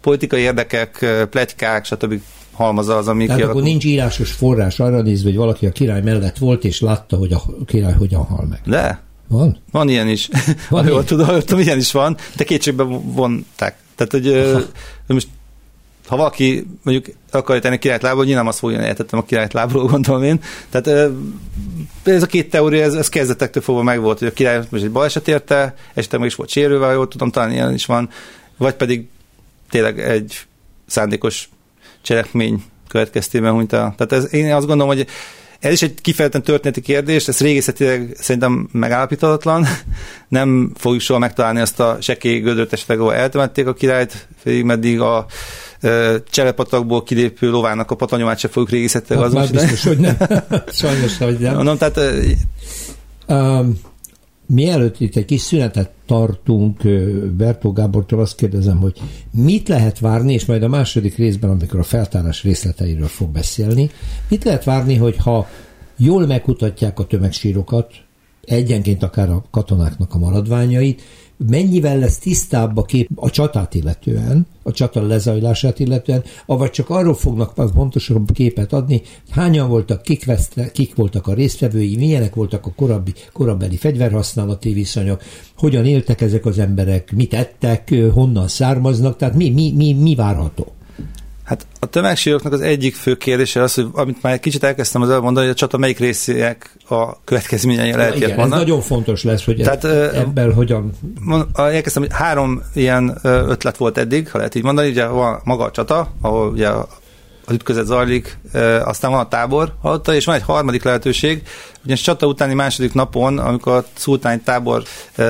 [0.01, 2.21] politikai érdekek, pletykák, stb.
[2.51, 3.61] halmaza az, ami Tehát kialakul.
[3.61, 7.33] akkor nincs írásos forrás arra nézve, hogy valaki a király mellett volt, és látta, hogy
[7.33, 8.61] a király hogyan hal meg.
[8.65, 9.01] De.
[9.27, 9.57] Van?
[9.71, 10.29] Van ilyen is.
[10.69, 13.77] Van jól tudom, tudom, ilyen is van, de kétségbe vonták.
[13.95, 14.61] Tehát, hogy Aha.
[15.07, 15.27] most
[16.07, 20.23] ha valaki mondjuk akarja tenni királyt lábról, nyilván azt fogja értettem a királyt lábról, gondolom
[20.23, 20.39] én.
[20.69, 21.11] Tehát
[22.03, 25.27] ez a két teória, ez, ez kezdetektől fogva megvolt, hogy a király most egy baleset
[25.27, 28.09] érte, esetleg meg is volt sérülve, jól tudom, talán ilyen is van,
[28.57, 29.07] vagy pedig
[29.69, 30.39] tényleg egy
[30.85, 31.49] szándékos
[32.01, 35.07] cselekmény következtében hunyt Tehát ez, én azt gondolom, hogy
[35.59, 39.67] ez is egy kifejezetten történeti kérdés, ez régészetileg szerintem megállapítatlan.
[40.27, 44.99] Nem fogjuk soha megtalálni azt a sekély gödröt esetleg, ahol eltemették a királyt, félig meddig
[44.99, 45.25] a
[46.29, 49.69] cserepatakból kilépő lovának a patanyomát se fogjuk régészetileg hát azonosítani.
[49.69, 50.17] biztos, hogy nem.
[50.67, 51.55] Sajnos, hogy nem.
[51.55, 51.99] Mondom, tehát...
[53.27, 53.79] Um,
[54.47, 56.81] mielőtt itt egy kis szünetet tartunk,
[57.37, 61.83] Bertó Gábortól azt kérdezem, hogy mit lehet várni, és majd a második részben, amikor a
[61.83, 63.89] feltárás részleteiről fog beszélni,
[64.29, 65.47] mit lehet várni, hogy ha
[65.97, 67.91] jól megkutatják a tömegsírokat,
[68.45, 71.01] egyenként akár a katonáknak a maradványait,
[71.49, 77.13] mennyivel lesz tisztább a kép a csatát illetően, a csata lezajlását illetően, avagy csak arról
[77.13, 82.73] fognak pontosabb képet adni, hányan voltak, kik, veszte, kik voltak a résztvevői, milyenek voltak a
[82.75, 85.21] korábbi, korabeli fegyverhasználati viszonyok,
[85.57, 90.72] hogyan éltek ezek az emberek, mit ettek, honnan származnak, tehát mi, mi, mi, mi várható?
[91.53, 95.09] Hát a tömegsíroknak az egyik fő kérdése az, hogy amit már egy kicsit elkezdtem az
[95.09, 99.55] elmondani, hogy a csata melyik részének a következményei lehet Igen, ez nagyon fontos lesz, hogy
[99.55, 99.83] Tehát,
[100.15, 100.91] ebben hogyan...
[101.53, 105.71] Elkezdtem, hogy három ilyen ötlet volt eddig, ha lehet így mondani, ugye van maga a
[105.71, 106.69] csata, ahol ugye
[107.45, 108.37] az ütközet zajlik,
[108.83, 111.41] aztán van a tábor halotta, és van egy harmadik lehetőség,
[111.83, 114.83] ugyanis csata utáni második napon, amikor a szultáni tábor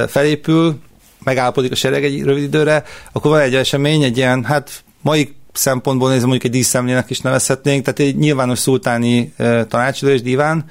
[0.07, 0.75] felépül,
[1.23, 6.09] megállapodik a sereg egy rövid időre, akkor van egy esemény, egy ilyen, hát mai szempontból
[6.09, 9.33] nézve mondjuk egy díszemlének is nevezhetnénk, tehát egy nyilvános szultáni
[9.67, 10.65] tanácsadó és diván,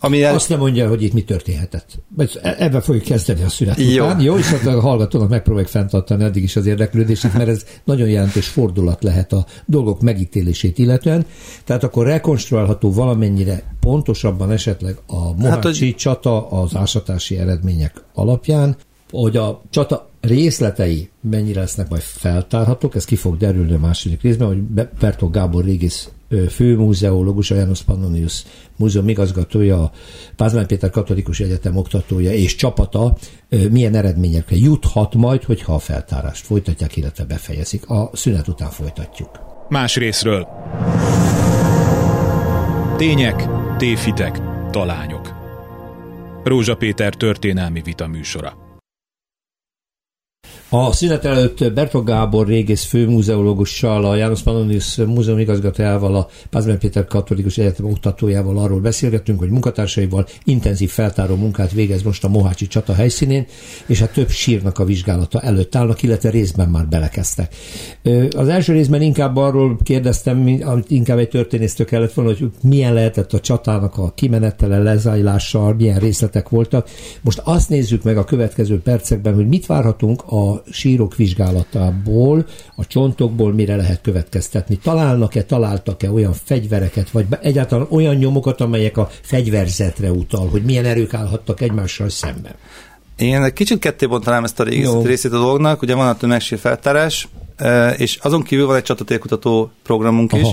[0.00, 0.34] ami el...
[0.34, 1.98] Azt nem mondja, hogy itt mi történhetett.
[2.42, 4.04] E- ebben fogjuk kezdeni a szünet Jó.
[4.04, 4.20] után.
[4.20, 9.02] Jó, és a hallgatónak megpróbáljuk fenntartani eddig is az érdeklődését, mert ez nagyon jelentős fordulat
[9.02, 11.26] lehet a dolgok megítélését illetően.
[11.64, 15.94] Tehát akkor rekonstruálható valamennyire pontosabban esetleg a Mohácsi hát, hogy...
[15.96, 18.76] csata az ásatási eredmények alapján,
[19.10, 24.48] hogy a csata részletei mennyire lesznek majd feltárhatók, ez ki fog derülni a második részben,
[24.48, 24.62] hogy
[25.00, 26.08] Bertó Gábor régész
[26.50, 28.44] főmúzeológus, a János Pannonius
[28.76, 29.90] Múzeum igazgatója, a
[30.36, 33.16] Pázmány Péter Katolikus Egyetem oktatója és csapata
[33.70, 37.88] milyen eredményekre juthat majd, hogyha a feltárást folytatják, illetve befejezik.
[37.88, 39.28] A szünet után folytatjuk.
[39.68, 40.48] Más részről.
[42.96, 45.36] Tények, téfitek, talányok.
[46.44, 48.67] Rózsa Péter történelmi vita műsora.
[50.70, 57.06] A szünet előtt Bertog Gábor régész főmúzeológussal, a János Pannonius múzeum igazgatójával, a Pázmány Péter
[57.06, 62.94] Katolikus Egyetem oktatójával arról beszélgettünk, hogy munkatársaival intenzív feltáró munkát végez most a Mohácsi csata
[62.94, 63.46] helyszínén,
[63.86, 67.54] és hát több sírnak a vizsgálata előtt állnak, illetve részben már belekezdtek.
[68.36, 73.32] Az első részben inkább arról kérdeztem, amit inkább egy történésztől kellett volna, hogy milyen lehetett
[73.32, 76.88] a csatának a kimenetele, lezajlással, milyen részletek voltak.
[77.20, 83.52] Most azt nézzük meg a következő percekben, hogy mit várhatunk a sírok vizsgálatából, a csontokból
[83.52, 84.76] mire lehet következtetni?
[84.76, 91.14] Találnak-e, találtak-e olyan fegyvereket, vagy egyáltalán olyan nyomokat, amelyek a fegyverzetre utal, hogy milyen erők
[91.14, 92.54] állhattak egymással szemben?
[93.16, 94.64] Én egy kicsit ketté bontanám ezt a
[95.02, 97.28] részét a dolognak, ugye van a tömegsír feltárás,
[97.96, 100.40] és azon kívül van egy csatatérkutató programunk Aha.
[100.40, 100.48] is,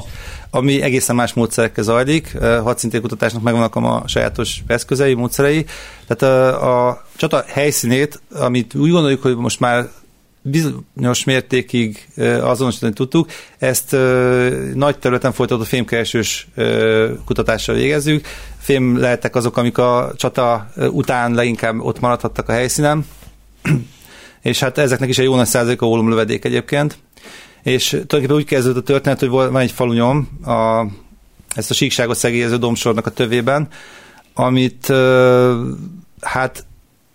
[0.50, 2.38] ami egészen más módszerekkel zajlik.
[2.40, 5.66] Hadszintérkutatásnak megvannak a sajátos eszközei, módszerei.
[6.08, 9.90] Tehát a, a csata helyszínét, amit úgy gondoljuk, hogy most már
[10.42, 12.08] bizonyos mértékig
[12.42, 13.96] azonosítani tudtuk, ezt
[14.74, 16.48] nagy területen folytatott fémkeresős
[17.26, 18.28] kutatással végezzük.
[18.58, 23.06] Fém lehettek azok, amik a csata után leginkább ott maradhattak a helyszínen,
[24.46, 26.98] és hát ezeknek is egy jó nagy százalék a lövedék egyébként
[27.64, 30.86] És tulajdonképpen úgy kezdődött a történet, hogy van egy falunyom, a,
[31.56, 33.68] ezt a síkságot szegélyező domsornak a tövében,
[34.34, 34.94] amit
[36.22, 36.66] hát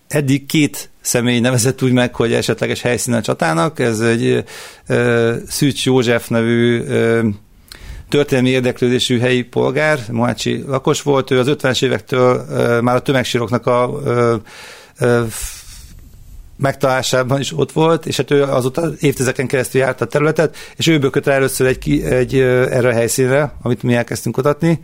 [0.07, 3.79] eddig két személy nevezett úgy meg, hogy esetleges helyszínen csatának.
[3.79, 4.43] Ez egy
[5.47, 6.83] Szűcs József nevű
[8.09, 12.45] történelmi érdeklődésű helyi polgár, Mohácsi lakos volt, ő az 50-es évektől
[12.81, 14.01] már a tömegsíroknak a
[16.61, 20.99] megtalálásában is ott volt, és hát ő azóta évtizedeken keresztül járt a területet, és ő
[20.99, 24.79] bökött rá először egy, egy erre a helyszínre, amit mi elkezdtünk kutatni.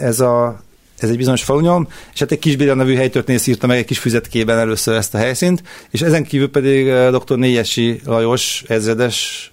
[0.00, 0.60] Ez a
[1.02, 3.98] ez egy bizonyos falunyom, és hát egy kis Béla nevű helytörténész írta meg egy kis
[3.98, 7.36] füzetkében először ezt a helyszínt, és ezen kívül pedig dr.
[7.36, 9.50] Négyesi Lajos, ezredes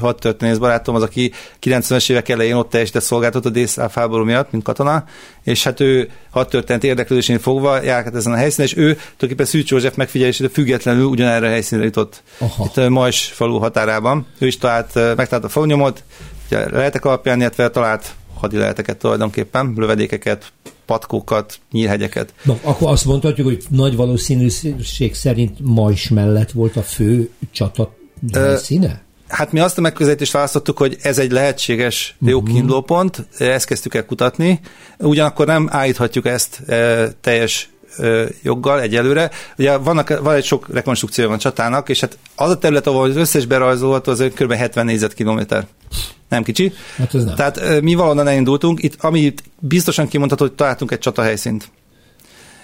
[0.00, 5.04] hadtörténész barátom, az, aki 90-es évek elején ott teljesített szolgáltatott a háború miatt, mint katona,
[5.44, 9.94] és hát ő hadtörténet érdeklődésén fogva járkat ezen a helyszínen, és ő tulajdonképpen Szűcs József
[9.94, 12.22] megfigyelésére függetlenül ugyanerre a helyszínre jutott.
[12.38, 12.64] Aha.
[12.64, 14.26] Itt a Majs falu határában.
[14.38, 16.04] Ő is talált, megtalált a falunyomot,
[16.48, 20.52] lehetek alapján, illetve talált hadileheteket tulajdonképpen, lövedékeket,
[20.88, 22.32] patkókat, nyírhegyeket.
[22.42, 27.94] Na, akkor azt mondhatjuk, hogy nagy valószínűség szerint ma is mellett volt a fő csata
[28.32, 29.02] helyszíne?
[29.28, 32.52] Hát mi azt a megközelítést választottuk, hogy ez egy lehetséges jó uh-huh.
[32.52, 34.60] kiindulópont, ezt kezdtük el kutatni,
[34.98, 37.70] ugyanakkor nem állíthatjuk ezt e, teljes
[38.42, 39.30] joggal egyelőre.
[39.58, 43.16] Ugye vannak, van egy sok rekonstrukció van csatának, és hát az a terület, ahol az
[43.16, 44.52] összes berajzolható, az kb.
[44.52, 45.66] 70 négyzetkilométer.
[46.28, 46.72] Nem kicsi.
[46.96, 47.34] Hát ez nem.
[47.34, 51.70] Tehát mi valahonnan elindultunk, itt, ami biztosan kimondható, hogy találtunk egy csatahelyszínt.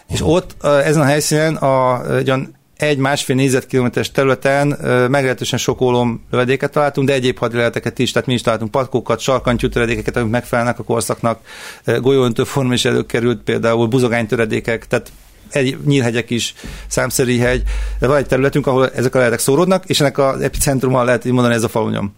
[0.09, 4.67] És ott ezen a helyszínen a, ugyan egy-másfél négyzetkilométeres területen
[5.11, 9.69] meglehetősen sok ólom lövedéket találtunk, de egyéb hadileleteket is, tehát mi is találtunk patkókat, sarkantyú
[9.69, 11.41] töredékeket, amik megfelelnek a korszaknak,
[11.85, 15.13] golyóöntő forma is előkerült, például buzogánytöredékek, tehát
[15.55, 16.55] egy nyílhegyek is,
[16.87, 17.63] számszeri hegy,
[17.99, 21.33] de van egy területünk, ahol ezek a lehetek szórodnak, és ennek az epicentruma lehet így
[21.33, 22.15] mondani ez a falunyom.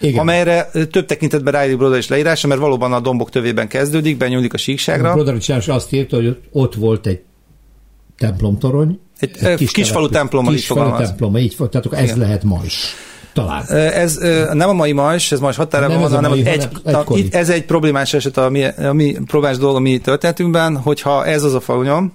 [0.00, 0.20] Igen.
[0.20, 4.56] amelyre több tekintetben ráírik Brodar is leírása, mert valóban a dombok tövében kezdődik, benyúlik a
[4.56, 5.12] síkságra.
[5.12, 7.20] Brodar azt írta, hogy ott volt egy
[8.18, 12.18] templomtorony, egy, egy kis, kis falu temploma kis falu temploma, így tehát ez Igen.
[12.18, 12.94] lehet ma is.
[13.32, 13.66] Talán.
[13.72, 14.16] Ez
[14.52, 18.36] nem a mai majs, ez majs határában van, hanem egy, egy ez egy problémás eset
[18.36, 22.12] a mi, a mi problémás dolog a mi történetünkben, hogyha ez az a falunyom,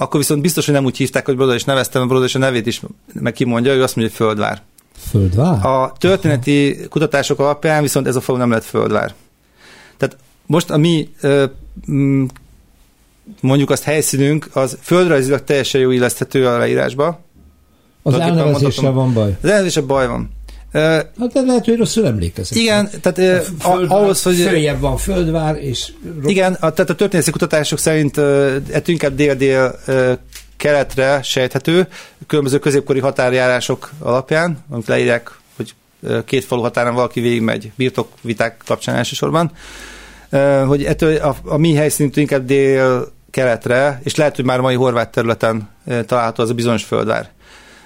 [0.00, 2.66] akkor viszont biztos, hogy nem úgy hívták, hogy Broda, és neveztem, Broda, és a nevét
[2.66, 2.82] is
[3.12, 4.62] meg kimondja, ő azt mondja, hogy Földvár.
[5.10, 5.66] Földvár?
[5.66, 6.88] A történeti Aha.
[6.88, 9.14] kutatások alapján viszont ez a falu nem lett Földvár.
[9.96, 11.08] Tehát most a mi
[13.40, 17.20] mondjuk azt helyszínünk, az földrajzilag teljesen jó illeszthető a leírásba.
[18.02, 19.36] Az elnevezéssel van baj.
[19.42, 20.30] Az elnevezéssel baj van.
[20.72, 22.58] Hát de lehet, hogy rosszul emlékezek.
[22.58, 24.36] Igen, tehát a földvár, ahhoz, hogy...
[24.36, 25.92] Följebb van földvár, és...
[26.24, 29.78] Igen, a, tehát a történési kutatások szerint ettől inkább dél-dél
[30.56, 31.88] keletre sejthető,
[32.26, 35.74] különböző középkori határjárások alapján, amik leírják, hogy
[36.24, 39.52] két falu határán valaki végigmegy, birtokviták kapcsán elsősorban,
[40.66, 45.10] hogy ettől a, a mi helyszínünk inkább dél keletre, és lehet, hogy már mai horvát
[45.10, 45.68] területen
[46.06, 47.30] található az a bizonyos földvár.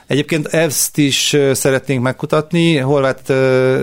[0.07, 2.77] Egyébként ezt is szeretnénk megkutatni.
[2.77, 3.33] Horvát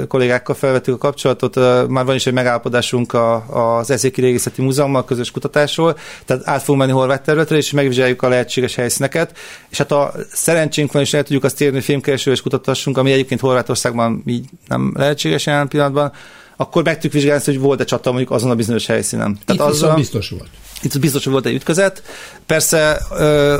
[0.07, 1.55] kollégákkal felvettük a kapcsolatot,
[1.87, 3.17] már van is egy megállapodásunk
[3.49, 8.27] az Eszéki Régészeti Múzeummal közös kutatásról, tehát át fogunk menni horvát területre, és megvizsgáljuk a
[8.27, 9.37] lehetséges helyszíneket,
[9.69, 13.11] és hát a szerencsénk van, és el tudjuk azt érni, hogy fémkereső és kutatássunk, ami
[13.11, 16.11] egyébként Horvátországban így nem lehetséges jelen pillanatban,
[16.57, 19.37] akkor meg tudjuk vizsgálni, hogy volt-e csata mondjuk azon a bizonyos helyszínen.
[19.45, 20.49] Tehát Itt az biztos volt.
[20.81, 22.03] Itt biztos, hogy volt egy ütközet.
[22.45, 22.91] Persze,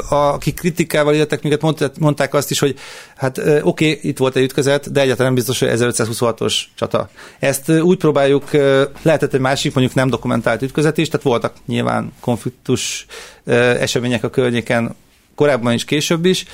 [0.10, 2.80] akik kritikával illetek minket, mondták azt is, hogy
[3.16, 7.10] hát oké, okay, itt volt egy ütközet, de egyáltalán nem biztos, hogy 1526-os csata.
[7.40, 8.52] Ezt úgy próbáljuk,
[9.02, 13.06] lehetett egy másik, mondjuk nem dokumentált ütközet is, tehát voltak nyilván konfliktus
[13.80, 14.96] események a környéken,
[15.36, 16.46] korábban is, később is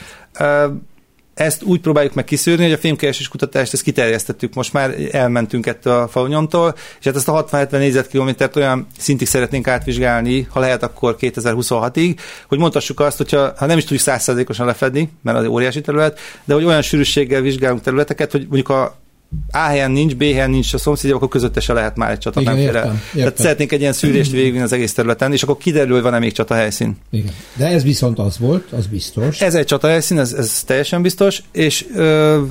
[1.36, 5.94] ezt úgy próbáljuk meg kiszűrni, hogy a fémkeresés kutatást ezt kiterjesztettük, most már elmentünk ettől
[5.94, 11.16] a falunyomtól, és hát ezt a 60-70 négyzetkilométert olyan szintig szeretnénk átvizsgálni, ha lehet akkor
[11.20, 12.18] 2026-ig,
[12.48, 16.54] hogy mondhassuk azt, hogyha ha nem is tudjuk százszerzékosan lefedni, mert az óriási terület, de
[16.54, 19.04] hogy olyan sűrűséggel vizsgálunk területeket, hogy mondjuk a
[19.52, 22.42] a helyen nincs, B helyen nincs a szomszédja, akkor közötte se lehet már egy csata,
[22.42, 23.02] Igen, nem értem, értem.
[23.14, 26.32] Tehát szeretnénk egy ilyen szűrést végigvinni az egész területen, és akkor kiderül, hogy van-e még
[26.32, 26.98] csata helyszín.
[27.12, 27.34] Igen.
[27.56, 29.42] De ez viszont az volt, az biztos.
[29.42, 32.42] Ez egy csata helyszín, ez, ez teljesen biztos, és ö,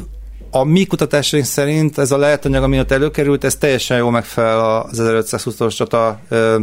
[0.50, 4.98] a mi kutatásaink szerint ez a lehetanyag, ami ott előkerült, ez teljesen jól megfelel az
[5.02, 6.60] 1520-os csata ö,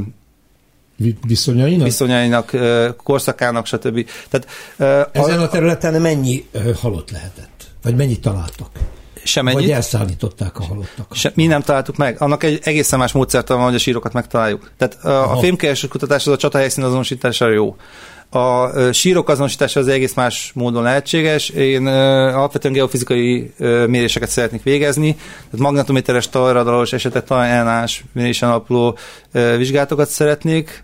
[1.27, 1.85] viszonyainak?
[1.85, 2.51] viszonyainak,
[3.03, 4.09] korszakának, stb.
[4.29, 4.47] Tehát,
[5.11, 6.45] Ezen a, a területen mennyi
[6.81, 7.63] halott lehetett?
[7.81, 8.69] Vagy mennyit találtak?
[9.23, 9.59] Semennyit.
[9.59, 11.17] Vagy elszállították a halottakat.
[11.17, 12.21] Se, mi nem találtuk meg.
[12.21, 14.71] Annak egy egészen más módszert van, hogy a sírokat megtaláljuk.
[14.77, 17.75] Tehát a, a fémkereső kutatás az a csatahelyszín azonosításra jó.
[18.29, 21.49] A sírok azonosítása az egész más módon lehetséges.
[21.49, 23.53] Én alapvetően geofizikai
[23.87, 28.97] méréseket szeretnék végezni, tehát magnetométeres talajradalos esetek talajánás mérésen alapuló
[29.57, 30.83] vizsgálatokat szeretnék,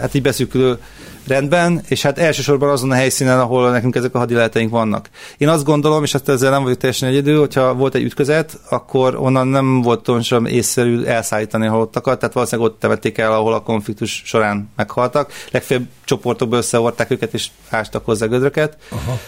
[0.00, 0.78] hát így beszűkülő
[1.26, 5.08] rendben, és hát elsősorban azon a helyszínen, ahol nekünk ezek a hadileheteink vannak.
[5.38, 9.16] Én azt gondolom, és azt ezzel nem vagyok teljesen egyedül, hogyha volt egy ütközet, akkor
[9.16, 13.62] onnan nem volt sem észszerű elszállítani a halottakat, tehát valószínűleg ott temették el, ahol a
[13.62, 15.32] konfliktus során meghaltak.
[15.50, 18.76] Legfőbb csoportokból összehordták őket, és ástak hozzá gödröket.
[18.90, 19.18] Aha.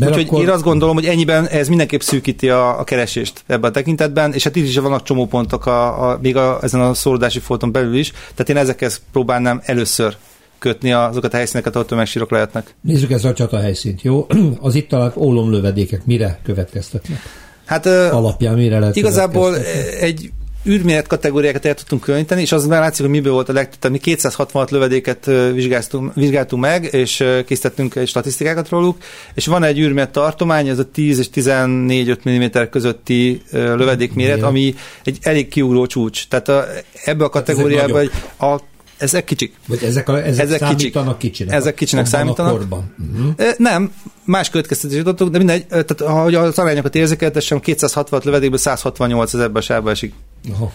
[0.00, 0.42] Uh, Úgyhogy akkor...
[0.42, 4.44] én azt gondolom, hogy ennyiben ez mindenképp szűkíti a, a keresést ebben a tekintetben, és
[4.44, 7.94] hát itt is vannak csomó pontok a, a, még a, ezen a szorodási folton belül
[7.94, 10.16] is, tehát én ezekhez próbálnám először
[10.58, 12.74] kötni azokat a helyszíneket, ahol tömegsírok lehetnek.
[12.80, 14.26] Nézzük ezt a csata helyszínt, jó?
[14.60, 17.18] Az itt talált ólomlövedékek mire következtetnek?
[17.64, 19.56] Hát alapján mire lehet Igazából
[20.00, 20.30] egy
[20.66, 23.90] űrméret kategóriákat el tudtunk különíteni, és az már látszik, hogy miből volt a legtöbb.
[23.90, 28.96] Mi 266 lövedéket vizsgáltunk, vizsgáltunk meg, és készítettünk egy statisztikákat róluk,
[29.34, 35.18] és van egy űrméret tartomány, ez a 10 és 14-5 mm közötti lövedékméret, ami egy
[35.22, 36.28] elég kiugró csúcs.
[36.28, 36.66] Tehát a,
[37.04, 38.56] ebbe a kategóriában a
[38.96, 39.54] ezek kicsik.
[39.66, 41.32] Vagy ezek, a, ezek, ezek számítanak kicsik.
[41.32, 41.54] kicsinek?
[41.54, 42.52] Ezek kicsinek számítanak.
[42.52, 42.94] A korban.
[43.14, 43.56] Uh-huh.
[43.56, 43.92] Nem,
[44.24, 49.58] más következtetés jutottunk, de mindegy, tehát ahogy az arányokat érzékeltessem, 260 lövedékből 168 az ebbe
[49.58, 50.14] a sávba esik.
[50.52, 50.72] Aha.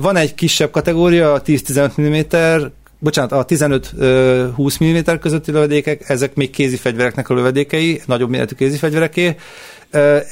[0.00, 2.66] Van egy kisebb kategória, a 10-15 mm,
[2.98, 8.76] bocsánat, a 15-20 mm közötti lövedékek, ezek még kézi fegyvereknek a lövedékei, nagyobb méretű kézi
[8.76, 9.36] fegyvereké.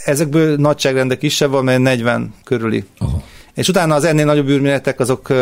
[0.05, 2.85] Ezekből nagyságrendek kisebb van, mert 40 körüli.
[2.99, 3.23] Aha.
[3.55, 5.33] És utána az ennél nagyobb űrméretek azok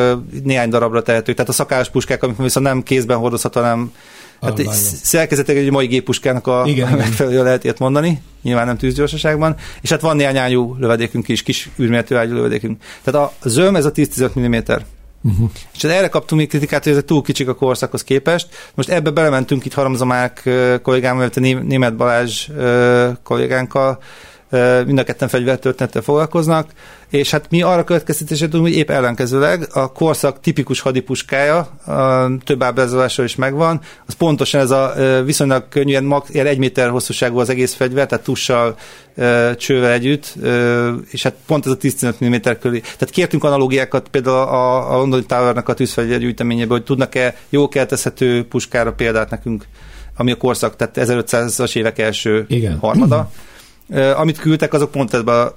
[0.44, 1.34] néhány darabra tehetők.
[1.34, 3.92] Tehát a szakállas puskák, amik viszont nem kézben hordozható, hanem
[4.40, 9.90] Hát szerkezetek egy mai géppuskának a igen, megfelelő lehet ilyet mondani, nyilván nem tűzgyorsaságban, és
[9.90, 12.82] hát van néhány ágyú lövedékünk is, kis űrméretű ágyú lövedékünk.
[13.02, 14.84] Tehát a zöm ez a 10-15 mm.
[15.22, 15.50] Uh-huh.
[15.74, 18.48] És hát erre kaptunk még kritikát, hogy ezek túl kicsik a korszakhoz képest.
[18.74, 20.48] Most ebbe belementünk itt Haramzamák
[20.82, 22.48] kollégámmal, illetve Német Balázs
[23.22, 24.02] kollégánkkal,
[24.86, 26.70] mind a ketten fegyvertörténettel foglalkoznak,
[27.10, 32.62] és hát mi arra következtetésre tudunk, hogy épp ellenkezőleg a korszak tipikus hadipuskája, a több
[32.62, 37.48] ábrázolással is megvan, az pontosan ez a viszonylag könnyűen, mag, ilyen egy méter hosszúságú az
[37.48, 38.76] egész fegyver, tehát tussal,
[39.56, 40.34] csővel együtt,
[41.10, 42.80] és hát pont ez a 10-15 mm körül.
[42.80, 48.46] Tehát kértünk analógiákat például a, a London Towernak a tűzfegyver gyűjteményéből, hogy tudnak-e jó keltezhető
[48.46, 49.64] puskára példát nekünk,
[50.16, 52.78] ami a korszak, tehát 1500-as évek első Igen.
[52.78, 53.30] harmada.
[54.14, 55.54] amit küldtek, azok pont ebbe a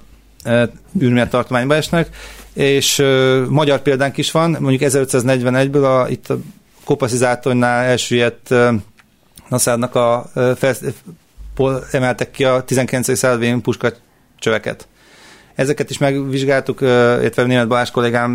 [1.00, 2.08] űrméret tartományba esnek,
[2.52, 3.02] és
[3.48, 6.38] magyar példánk is van, mondjuk 1541-ből a, itt a
[6.84, 8.54] Kopaszizátornál elsüllyedt
[9.48, 10.30] Naszádnak a
[11.90, 13.16] emeltek ki a 19.
[13.16, 13.92] századi puska
[14.38, 14.88] csöveket.
[15.54, 18.32] Ezeket is megvizsgáltuk, illetve német Balázs kollégám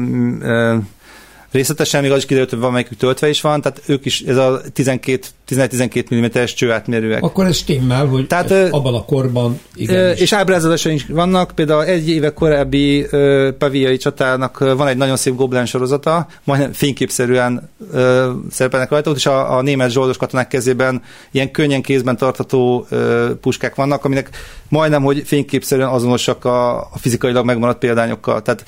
[1.52, 4.62] részletesen, még az is kiderült, hogy valamelyikük töltve is van, tehát ők is, ez a
[4.76, 7.24] 12-12 mm-es csőátmérőek.
[7.24, 10.16] Akkor ez stimmel, hogy tehát, ez abban a korban igen.
[10.16, 15.36] És ábrázolásai is vannak, például egy éve korábbi uh, paviai csatának van egy nagyon szép
[15.36, 21.52] Goblen sorozata, majdnem fényképszerűen uh, szerepelnek rajta, és a, a német zsoldos katonák kezében ilyen
[21.52, 24.30] könnyen kézben tartható uh, puskák vannak, aminek
[24.70, 28.42] majdnem, hogy fényképszerűen azonosak a, a fizikailag megmaradt példányokkal.
[28.42, 28.64] Tehát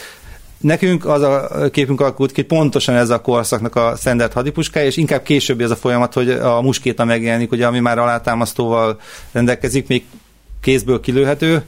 [0.62, 5.24] Nekünk az a képünk alakult ki, pontosan ez a korszaknak a standard hadipuskája, és inkább
[5.24, 9.00] később ez a folyamat, hogy a muskéta megjelenik, ugye, ami már alátámasztóval
[9.32, 10.04] rendelkezik, még
[10.62, 11.64] kézből kilőhető,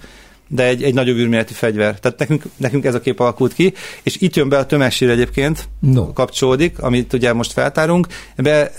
[0.48, 2.00] de egy, egy nagyobb űrméretű fegyver.
[2.00, 5.68] Tehát nekünk, nekünk ez a kép alakult ki, és itt jön be a tömegsír egyébként,
[5.80, 6.14] no.
[6.14, 8.08] kapcsolódik, amit ugye most feltárunk.
[8.36, 8.72] Ebbe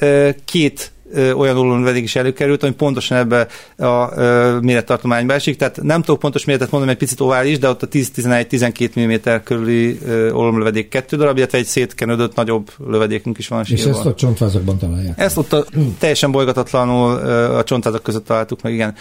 [0.44, 0.92] két
[1.36, 3.46] olyan ólomlövedék is előkerült, ami pontosan ebbe
[3.88, 4.20] a
[4.60, 5.56] mérettartományba esik.
[5.56, 9.98] Tehát nem tudok pontos méretet mondani, egy picit ovális, de ott a 10-11-12 mm körüli
[10.32, 13.64] ólomlövedék kettő darab, illetve egy szétkenődött nagyobb lövedékünk is van.
[13.68, 15.18] És ezt a csontvázakban találják?
[15.18, 15.64] Ezt ott a,
[15.98, 17.16] teljesen bolygatatlanul
[17.56, 18.94] a csontvázak között találtuk meg, igen.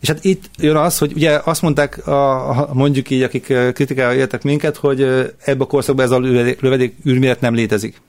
[0.00, 4.42] És hát itt jön az, hogy ugye azt mondták, a, mondjuk így, akik kritikával éltek
[4.42, 5.02] minket, hogy
[5.44, 6.18] ebbe a korszakban ez a
[6.60, 8.00] lövedék űrméret nem létezik.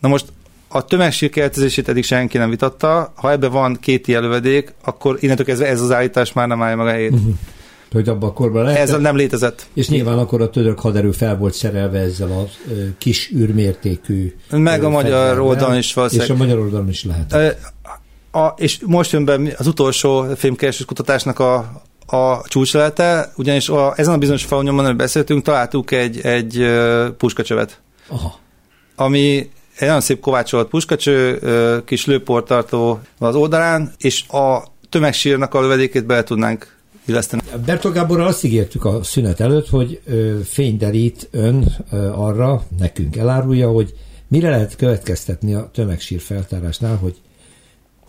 [0.00, 0.24] Na most
[0.72, 3.12] a tömegsír keltezését eddig senki nem vitatta.
[3.14, 6.76] Ha ebben van két ilyen lövedék, akkor innentől kezdve ez az állítás már nem állja
[6.76, 7.12] meg a helyét.
[7.12, 7.34] Uh-huh.
[7.92, 8.80] Hogy abban a korban lehet.
[8.80, 9.66] Ez nem létezett.
[9.74, 12.46] És nyilván akkor a török haderő fel volt szerelve ezzel a
[12.98, 14.34] kis űrmértékű.
[14.50, 16.30] Meg a magyar oldalon is valószínűleg.
[16.30, 17.56] És a magyar oldalon is lehet.
[18.32, 24.14] A, és most jön be az utolsó filmkeresés kutatásnak a, a csúcslete, ugyanis a, ezen
[24.14, 26.66] a bizonyos falonyomban, amiről beszéltünk, találtuk egy, egy
[27.16, 27.80] puskacsövet.
[28.08, 28.38] Aha.
[28.96, 29.50] Ami
[29.80, 31.38] egy nagyon szép kovácsolt puskacső,
[31.84, 36.76] kis lőportartó az oldalán, és a tömegsírnak a lövedékét bele tudnánk
[37.06, 37.42] illeszteni.
[37.64, 40.00] Bertol Gáborral azt ígértük a szünet előtt, hogy
[40.44, 41.76] fényderít ön
[42.14, 43.94] arra, nekünk elárulja, hogy
[44.28, 47.16] mire lehet következtetni a tömegsír feltárásnál, hogy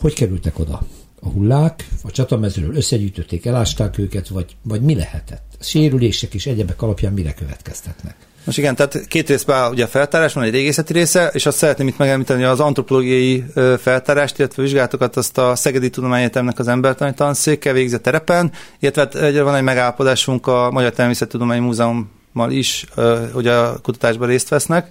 [0.01, 0.81] Hogy kerültek oda?
[1.21, 5.57] A hullák a csatamezről összegyűjtötték, elásták őket, vagy, vagy mi lehetett?
[5.59, 8.15] Sérülések és egyebek alapján mire következtetnek?
[8.43, 11.57] Most igen, tehát két részben áll ugye a feltárás, van egy régészeti része, és azt
[11.57, 13.45] szeretném itt megemlíteni az antropológiai
[13.79, 19.55] feltárást, illetve vizsgálatokat azt a Szegedi Tudományegyetemnek az embertani tanszékkel végzett terepen, illetve hát van
[19.55, 22.85] egy megállapodásunk a Magyar Természettudományi Múzeummal is,
[23.33, 24.85] hogy a kutatásban részt vesznek.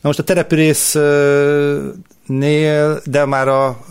[0.00, 1.10] Na most a terepi résznél,
[3.04, 3.84] de már a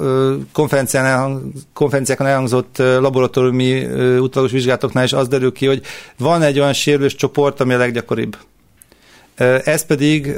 [0.51, 1.41] konferencián
[1.73, 3.85] konferenciákon elhangzott laboratóriumi
[4.17, 5.81] utolagos vizsgálatoknál is az derül ki, hogy
[6.17, 8.37] van egy olyan sérülés csoport, ami a leggyakoribb
[9.63, 10.35] ez pedig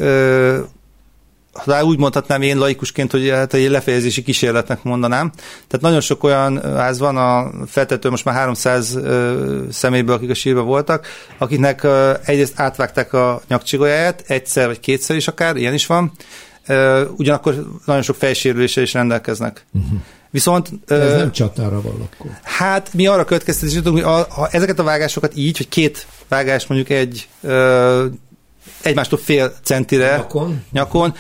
[1.56, 5.32] ha úgy mondhatnám én laikusként, hogy hát egy lefejezési kísérletnek mondanám.
[5.68, 9.00] Tehát nagyon sok olyan ház van, a feltető most már 300
[9.72, 11.88] személyből, akik a sírba voltak, akiknek
[12.26, 16.12] egyrészt átvágták a nyakcsigolyáját, egyszer vagy kétszer is akár, ilyen is van,
[17.16, 19.66] ugyanakkor nagyon sok fejsérüléssel is rendelkeznek.
[19.74, 20.00] Uh-huh.
[20.30, 20.70] Viszont...
[20.88, 22.32] Ez uh, nem csatára van akkor.
[22.44, 26.90] Hát mi arra következtetésünk, hogy a, a, ezeket a vágásokat így, hogy két vágás mondjuk
[26.90, 28.04] egy uh,
[28.82, 31.14] egymástól fél centire nyakon, nyakon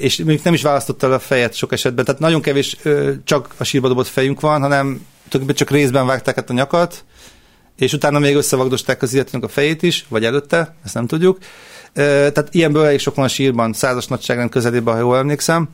[0.00, 2.76] és mondjuk nem is választotta el a fejet sok esetben, tehát nagyon kevés
[3.24, 5.06] csak a sírba dobott fejünk van, hanem
[5.54, 7.04] csak részben vágták át a nyakat,
[7.76, 11.38] és utána még összevagdosták az illetőnek a fejét is, vagy előtte, ezt nem tudjuk.
[11.92, 15.68] Tehát ilyenből elég sok van a sírban, százas nagyságrend közelében, ha jól emlékszem.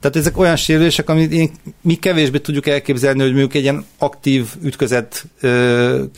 [0.00, 1.50] Tehát ezek olyan sérülések, amit én,
[1.80, 5.24] mi kevésbé tudjuk elképzelni, hogy mondjuk egy ilyen aktív ütközet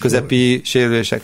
[0.01, 1.22] közepi sérülések.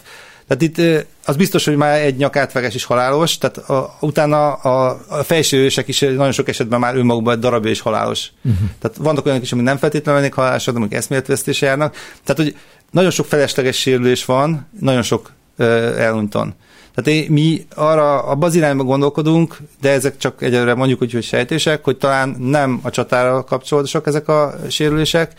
[0.53, 5.23] Tehát itt az biztos, hogy már egy nyakátvágás is halálos, tehát a, utána a, a
[5.23, 8.33] fejsérülések is nagyon sok esetben már önmagukban egy darabja is halálos.
[8.45, 8.69] Uh-huh.
[8.81, 11.97] Tehát vannak olyanok is, amik nem feltétlenül lennék halálosok, de amik eszméletvesztése járnak.
[12.25, 12.57] Tehát, hogy
[12.91, 15.67] nagyon sok felesleges sérülés van, nagyon sok uh,
[15.99, 16.55] elunton.
[16.95, 21.25] Tehát én, mi arra a az irányba gondolkodunk, de ezek csak egyelőre mondjuk úgy, hogy
[21.25, 25.33] sejtések, hogy talán nem a csatára kapcsolódósak ezek a sérülések,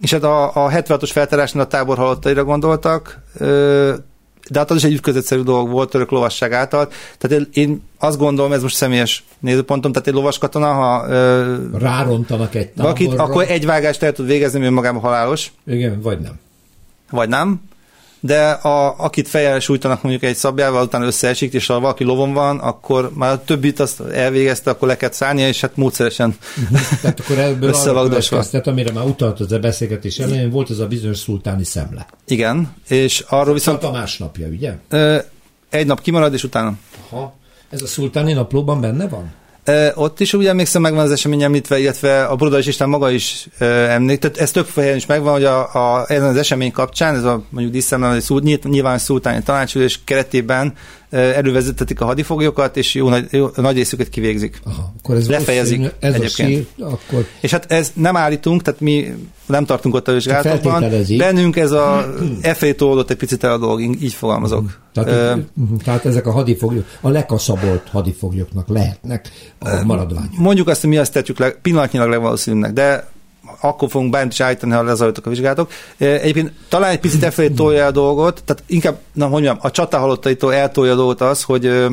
[0.00, 3.18] és hát a, a 76-os feltárásnál a tábor halottaira gondoltak,
[4.48, 6.88] de hát az is egy ütközetszerű dolog volt török lovasság által.
[7.18, 11.06] Tehát én azt gondolom, ez most személyes nézőpontom, tehát egy lovas katona, ha
[11.78, 15.52] rárontanak egy táborra, valakit, akkor egy vágást el tud végezni, mert magában halálos.
[15.66, 16.32] Igen, vagy nem.
[17.10, 17.60] Vagy nem
[18.20, 22.58] de a, akit fejjel sújtanak mondjuk egy szabjával, utána összeesik, és ha valaki lovon van,
[22.58, 26.36] akkor már a többit azt elvégezte, akkor le kell szállnia, és hát módszeresen.
[27.02, 31.18] Tehát akkor ebből arra amire már utalt az a beszélgetés elején, volt ez a bizonyos
[31.18, 32.06] szultáni szemle.
[32.26, 33.82] Igen, és arról viszont...
[33.82, 34.74] a másnapja, ugye?
[35.70, 36.72] Egy nap kimarad, és utána.
[37.10, 37.36] Aha.
[37.70, 39.32] Ez a szultáni naplóban benne van?
[39.94, 44.18] Ott is úgy emlékszem, megvan az esemény említve, illetve a Brodai István maga is emlék.
[44.18, 47.42] Tehát ez több helyen is megvan, hogy a, a, ezen az esemény kapcsán, ez a
[47.50, 50.74] mondjuk díszemben, hogy nyilván szultáni tanácsülés keretében
[51.10, 54.60] elővezetetik a hadifoglyokat, és jó nagy, jó, nagy részüket kivégzik.
[54.64, 56.48] Aha, akkor ez Lefejezik ez egyébként.
[56.48, 57.26] A sír, akkor...
[57.40, 59.14] És hát ez nem állítunk, tehát mi
[59.46, 60.84] nem tartunk ott a vizsgálatokban.
[61.16, 64.78] Bennünk ez a FA oldott egy picit el a dolog, így fogalmazok.
[64.92, 65.44] Tehát, uh,
[65.84, 70.38] tehát ezek a hadifoglyok, a lekaszabolt hadifoglyoknak lehetnek a maradványok.
[70.38, 73.08] Mondjuk azt, hogy mi azt tetjük le, pillanatnyilag legvalószínűbbnek, de
[73.60, 75.70] akkor fogunk bármit is állítani, ha lezajlottak a vizsgálatok.
[75.96, 80.54] Egyébként talán egy picit efelé tolja a dolgot, tehát inkább, na mondjam, a csata halottaitól
[80.54, 81.86] eltolja a dolgot az, hogy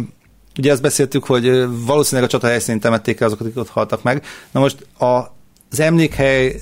[0.57, 4.23] ugye ezt beszéltük, hogy valószínűleg a csata helyszínén temették el azokat, akik ott haltak meg.
[4.51, 5.33] Na most a
[5.71, 6.61] az emlékhely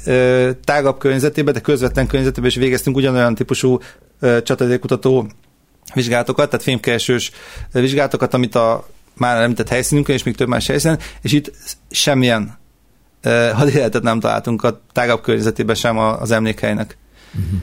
[0.63, 3.79] tágabb környezetében, de közvetlen környezetében is végeztünk ugyanolyan típusú
[4.19, 5.27] csatadékutató
[5.93, 7.31] vizsgálatokat, tehát fémkeresős
[7.71, 11.51] vizsgálatokat, amit a már említett helyszínünkön, és még több más helyszínen, és itt
[11.89, 12.57] semmilyen
[13.53, 16.97] hadéletet nem találtunk a tágabb környezetében sem az emlékhelynek.
[17.33, 17.59] Uh-huh.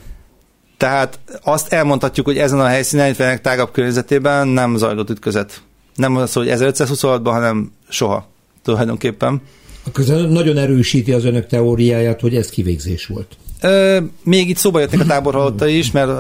[0.77, 5.63] Tehát azt elmondhatjuk, hogy ezen a helyszínen, illetve tágabb környezetében nem zajlott ütközet.
[5.95, 8.29] Nem az, hogy 1526-ban, hanem soha
[8.63, 9.43] tulajdonképpen.
[9.87, 13.37] Akkor nagyon erősíti az önök teóriáját, hogy ez kivégzés volt.
[13.61, 16.11] Ö, még itt szóba jöttek a tábor is, mert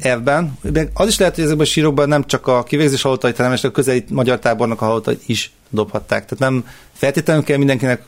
[0.00, 0.58] elvben.
[0.94, 4.04] Az is lehet, hogy ezekben a sírokban nem csak a kivégzés halottait, hanem a közeli
[4.10, 6.24] magyar tábornak a halottait is dobhatták.
[6.24, 8.02] Tehát nem feltétlenül kell mindenkinek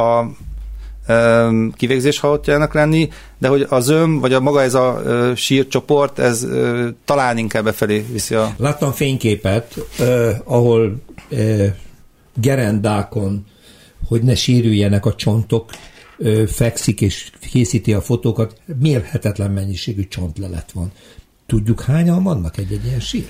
[0.00, 0.30] a
[1.76, 5.02] kivégzés halottjának lenni, de hogy az ön, vagy a maga ez a
[5.36, 6.46] sírcsoport, ez
[7.04, 8.54] talán inkább befelé viszi a...
[8.56, 11.66] Láttam fényképet, uh, ahol uh,
[12.34, 13.46] gerendákon,
[14.08, 15.70] hogy ne sírüljenek a csontok,
[16.18, 20.92] uh, fekszik és készíti a fotókat, mérhetetlen mennyiségű csontlelet van.
[21.46, 23.28] Tudjuk hányan vannak egy-egy ilyen sír?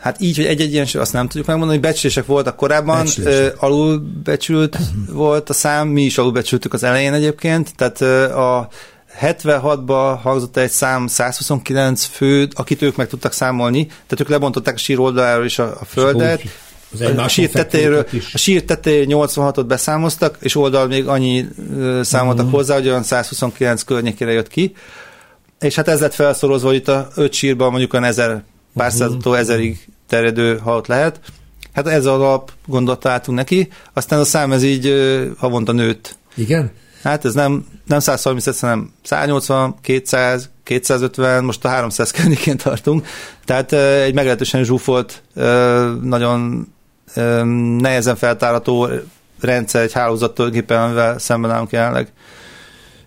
[0.00, 3.62] Hát így, hogy egy-egy ilyen azt nem tudjuk megmondani, becslések voltak korábban, becslések.
[3.62, 4.78] alulbecsült
[5.10, 8.00] volt a szám, mi is alulbecsültük az elején egyébként, tehát
[8.32, 8.68] a
[9.20, 14.78] 76-ban hangzott egy szám 129 fő, akit ők meg tudtak számolni, tehát ők lebontották a
[14.78, 16.42] sír oldaláról is a, a földet,
[17.16, 21.48] a sír tetejéről, a sír tetejéről 86-ot beszámoztak, és oldal még annyi
[22.02, 22.54] számoltak Mhm.
[22.54, 24.74] hozzá, hogy olyan 129 környékére jött ki.
[25.60, 28.42] És hát ez lett felszorozva, hogy itt a öt sírban mondjuk olyan ezer,
[28.74, 28.96] pár Mhm.
[28.96, 31.20] századtól ezerig terjedő halott lehet.
[31.72, 34.94] Hát ez az alap gondolat álltunk neki, aztán a szám ez így
[35.38, 36.16] havonta nőtt.
[36.34, 36.70] Igen?
[37.02, 43.06] Hát ez nem, nem 130, hanem 180, 200, 250, most a 300 környékén tartunk.
[43.44, 45.22] Tehát egy meglehetősen zsúfolt,
[46.02, 46.66] nagyon
[47.78, 48.88] nehezen feltárható
[49.40, 52.12] rendszer, egy hálózat tulajdonképpen, amivel szemben állunk jelenleg.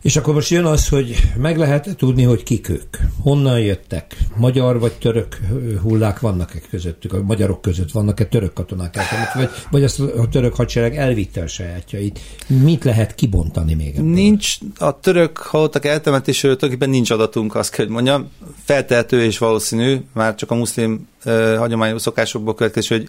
[0.02, 2.98] És akkor most jön az, hogy meg lehet tudni, hogy kik ők.
[3.20, 4.18] Honnan jöttek?
[4.36, 7.14] Magyar vagy török ö, hullák vannak-e közöttük?
[7.14, 8.96] A magyarok között vannak-e török katonák?
[9.34, 12.20] Vagy, vagy azt a török hadsereg elvitte a sajátjait?
[12.48, 14.12] Mit lehet kibontani még ebből?
[14.12, 18.30] Nincs, a török halottak eltemetésről tulajdonképpen nincs adatunk, azt kell, hogy mondjam.
[18.64, 23.08] Feltehető és valószínű, már csak a muszlim uh, hagyományos szokásokból következik, hogy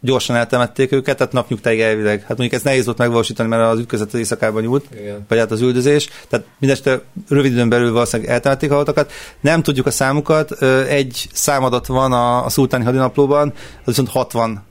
[0.00, 2.18] gyorsan eltemették őket, tehát napnyugtáig elvileg.
[2.20, 5.24] Hát mondjuk ez nehéz volt megvalósítani, mert az ütközet az éjszakában nyúlt, Igen.
[5.28, 6.08] vagy hát az üldözés.
[6.28, 9.12] Tehát mindeste rövid időn belül valószínűleg eltemették a halottakat.
[9.40, 10.62] Nem tudjuk a számukat.
[10.88, 14.64] Egy számadat van a, a szultáni hadinaplóban, az viszont 60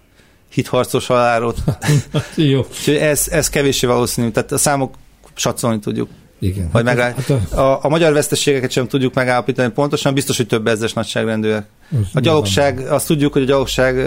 [0.49, 1.57] hitharcos halálot.
[2.35, 2.59] Jó.
[2.59, 4.29] Úgyhogy ez, ez kevéssé valószínű.
[4.29, 4.95] Tehát a számok
[5.35, 6.09] satszolni tudjuk.
[6.39, 6.69] Igen.
[6.71, 10.67] Vagy hát, hát a, a, a magyar veszteségeket sem tudjuk megállapítani pontosan, biztos, hogy több
[10.67, 11.65] ezres nagyságrendűek.
[11.91, 13.99] az A gyalogság, azt tudjuk, hogy a gyalogság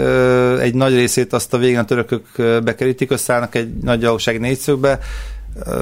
[0.59, 2.25] egy nagy részét azt a végén a törökök
[2.63, 4.99] bekerítik, összeállnak egy nagy gyalogság négyszögbe,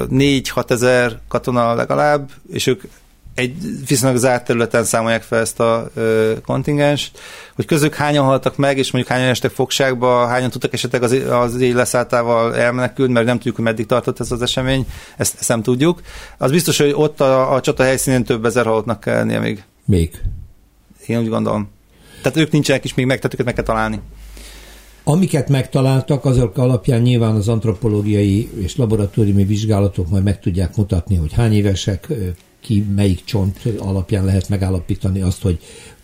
[0.08, 2.82] négy-hat ezer katona legalább, és ők
[3.34, 3.54] egy
[3.88, 7.18] viszonylag zárt területen számolják fel ezt a ö, kontingenst,
[7.54, 11.60] hogy közük hányan haltak meg, és mondjuk hányan estek fogságba, hányan tudtak esetleg az, az
[11.60, 15.62] éj leszálltával elmenekülni, mert nem tudjuk, hogy meddig tartott ez az esemény, ezt, ezt nem
[15.62, 16.00] tudjuk.
[16.38, 19.64] Az biztos, hogy ott a, a csata helyszínén több ezer halottnak kell lennie még.
[19.84, 20.20] még.
[21.06, 21.70] Én úgy gondolom.
[22.22, 24.00] Tehát ők nincsenek is még meg, tehát őket meg kell találni.
[25.04, 31.32] Amiket megtaláltak, azok alapján nyilván az antropológiai és laboratóriumi vizsgálatok majd meg tudják mutatni, hogy
[31.32, 32.08] hány évesek,
[32.60, 35.58] ki melyik csont alapján lehet megállapítani azt, hogy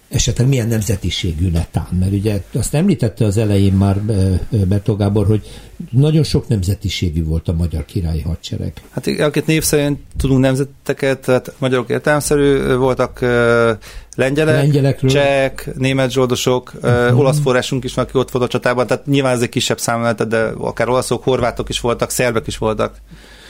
[0.09, 1.89] esetleg milyen nemzetiségű netán.
[2.01, 5.51] Mert ugye azt említette az elején már ö, ö, Bertó Gábor, hogy
[5.91, 8.73] nagyon sok nemzetiségű volt a magyar királyi hadsereg.
[8.91, 13.73] Hát akit név szerint tudunk nemzeteket, tehát magyarok értelemszerű voltak ö,
[14.17, 15.11] lengyelek, Lengyelekről.
[15.11, 17.19] csehek, német zsoldosok, uh-huh.
[17.19, 20.17] olasz forrásunk is van, aki ott volt a csatában, tehát nyilván ez egy kisebb szám
[20.29, 22.97] de akár olaszok, horvátok is voltak, szerbek is voltak.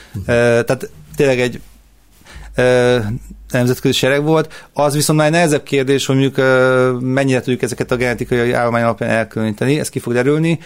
[0.09, 0.27] Uh-huh.
[0.65, 1.61] Tehát tényleg egy
[3.51, 4.69] nemzetközi sereg volt.
[4.73, 6.37] Az viszont már egy nehezebb kérdés, hogy mondjuk
[7.01, 10.59] mennyire tudjuk ezeket a genetikai állomány alapján elkülöníteni, ez ki fog derülni.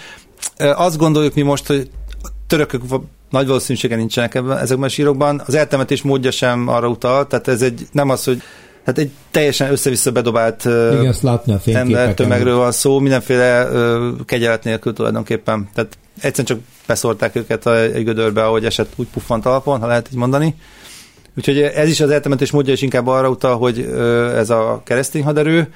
[0.56, 1.90] Azt gondoljuk mi most, hogy
[2.22, 2.82] a törökök
[3.30, 5.42] nagy valószínűséggel nincsenek ebben, ezekben a sírokban.
[5.46, 8.42] Az eltemetés módja sem arra utal, tehát ez egy, nem az, hogy
[8.84, 14.64] hát egy teljesen össze-vissza bedobált Igen, látni a ember tömegről van szó, mindenféle ö, kegyelet
[14.64, 15.68] nélkül tulajdonképpen.
[15.74, 20.08] Tehát egyszerűen csak beszórták őket a, egy gödörbe, ahogy esett, úgy puffant alapon, ha lehet
[20.12, 20.54] így mondani.
[21.40, 23.80] Úgyhogy ez is az eltemetés módja is inkább arra utal, hogy
[24.36, 25.72] ez a keresztény haderő,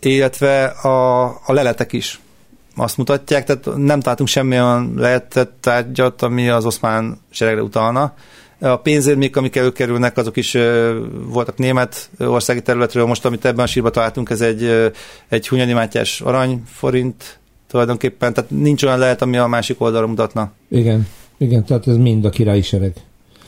[0.00, 2.20] illetve a, a leletek is
[2.76, 8.14] azt mutatják, tehát nem találtunk semmilyen lehetett tárgyat, ami az oszmán seregre utalna.
[8.60, 10.56] A pénzérmék, amik előkerülnek, azok is
[11.26, 13.06] voltak német országi területről.
[13.06, 14.92] Most, amit ebben a sírban találtunk, ez egy,
[15.28, 17.38] egy Hunyadi Mátyás aranyforint
[17.68, 20.52] tulajdonképpen, tehát nincs olyan lehet, ami a másik oldalra mutatna.
[20.68, 21.06] Igen,
[21.38, 22.92] igen, tehát ez mind a királyi sereg.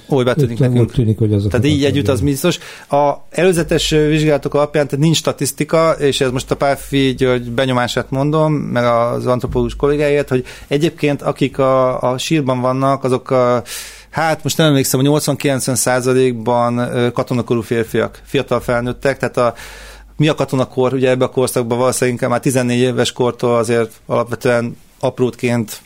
[0.08, 0.92] Úgy betűnik Úgy nekünk.
[0.92, 2.58] tűnik, hogy azok Tehát így együtt az biztos.
[2.90, 8.52] A előzetes vizsgálatok alapján tehát nincs statisztika, és ez most a Pálfi György benyomását mondom,
[8.52, 13.62] meg az antropológus kollégáért, hogy egyébként akik a, a sírban vannak, azok a
[14.10, 19.54] Hát most nem emlékszem, hogy 80-90 százalékban katonakorú férfiak, fiatal felnőttek, tehát a,
[20.16, 25.80] mi a katonakor, ugye ebbe a korszakban valószínűleg már 14 éves kortól azért alapvetően aprótként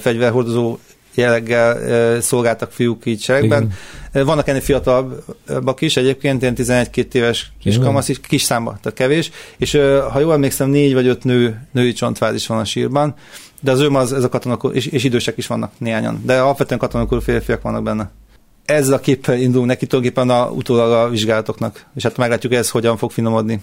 [0.00, 0.78] fegyverhordozó
[1.14, 3.72] jelleggel szolgáltak fiúk így seregben.
[4.12, 4.26] Igen.
[4.26, 9.72] Vannak ennél fiatalabbak is egyébként, ilyen 11-2 éves kiskamasz is, kis számba, tehát kevés, és
[10.10, 13.14] ha jól emlékszem, négy vagy öt nő, női csontváz is van a sírban,
[13.60, 16.80] de az őm az, ez a katonakor, és, és idősek is vannak néhányan, de alapvetően
[16.80, 18.10] katonakorú férfiak vannak benne.
[18.64, 22.96] Ezzel a képpel indulunk neki tulajdonképpen a, utólag a vizsgálatoknak, és hát meglátjuk ez hogyan
[22.96, 23.60] fog finomodni.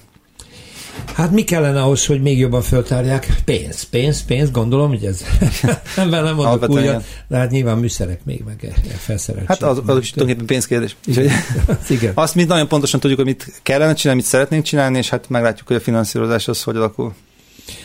[1.14, 3.28] Hát mi kellene ahhoz, hogy még jobban föltárják?
[3.46, 5.22] Pénz, pénz, pénz, gondolom, hogy ez
[5.96, 7.04] ebben nem újra, igen.
[7.28, 9.50] de hát nyilván műszerek még, meg e- e felszereltség.
[9.50, 10.96] Hát az, az is tulajdonképpen pénzkérdés.
[11.08, 11.30] Úgyhogy
[11.89, 12.12] Igen.
[12.16, 15.68] azt mi nagyon pontosan tudjuk, hogy mit kellene csinálni, mit szeretnénk csinálni, és hát meglátjuk,
[15.68, 17.14] hogy a finanszírozás az hogy alakul.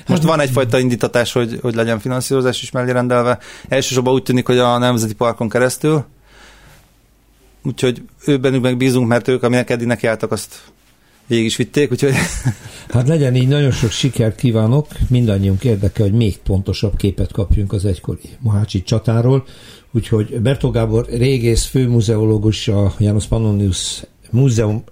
[0.07, 3.39] Most van egyfajta indítatás, hogy, hogy legyen finanszírozás is mellé rendelve.
[3.69, 6.05] Elsősorban úgy tűnik, hogy a Nemzeti Parkon keresztül.
[7.63, 10.55] Úgyhogy ő bennük meg bízunk, mert ők, aminek eddig nekiálltak, azt
[11.27, 12.13] végig is vitték, úgyhogy...
[12.89, 17.85] Hát legyen így, nagyon sok sikert kívánok, mindannyiunk érdeke, hogy még pontosabb képet kapjunk az
[17.85, 19.45] egykori Mohácsi csatáról,
[19.91, 24.85] úgyhogy Bertó Gábor régész, főmuzeológus, a János Pannonius Múzeum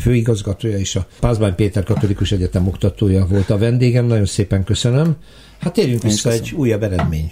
[0.00, 5.16] főigazgatója és a Pázmány Péter Katolikus Egyetem oktatója volt a vendégem, nagyon szépen köszönöm.
[5.58, 7.30] Hát térjünk vissza egy újabb eredmény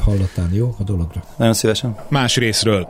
[0.00, 1.24] hallottán, jó, a dologra?
[1.36, 1.96] Nagyon szívesen.
[2.08, 2.88] Más részről.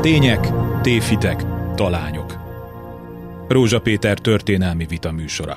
[0.00, 2.36] Tények, tévhitek, talányok.
[3.48, 5.54] Rózsa Péter történelmi vita műsora.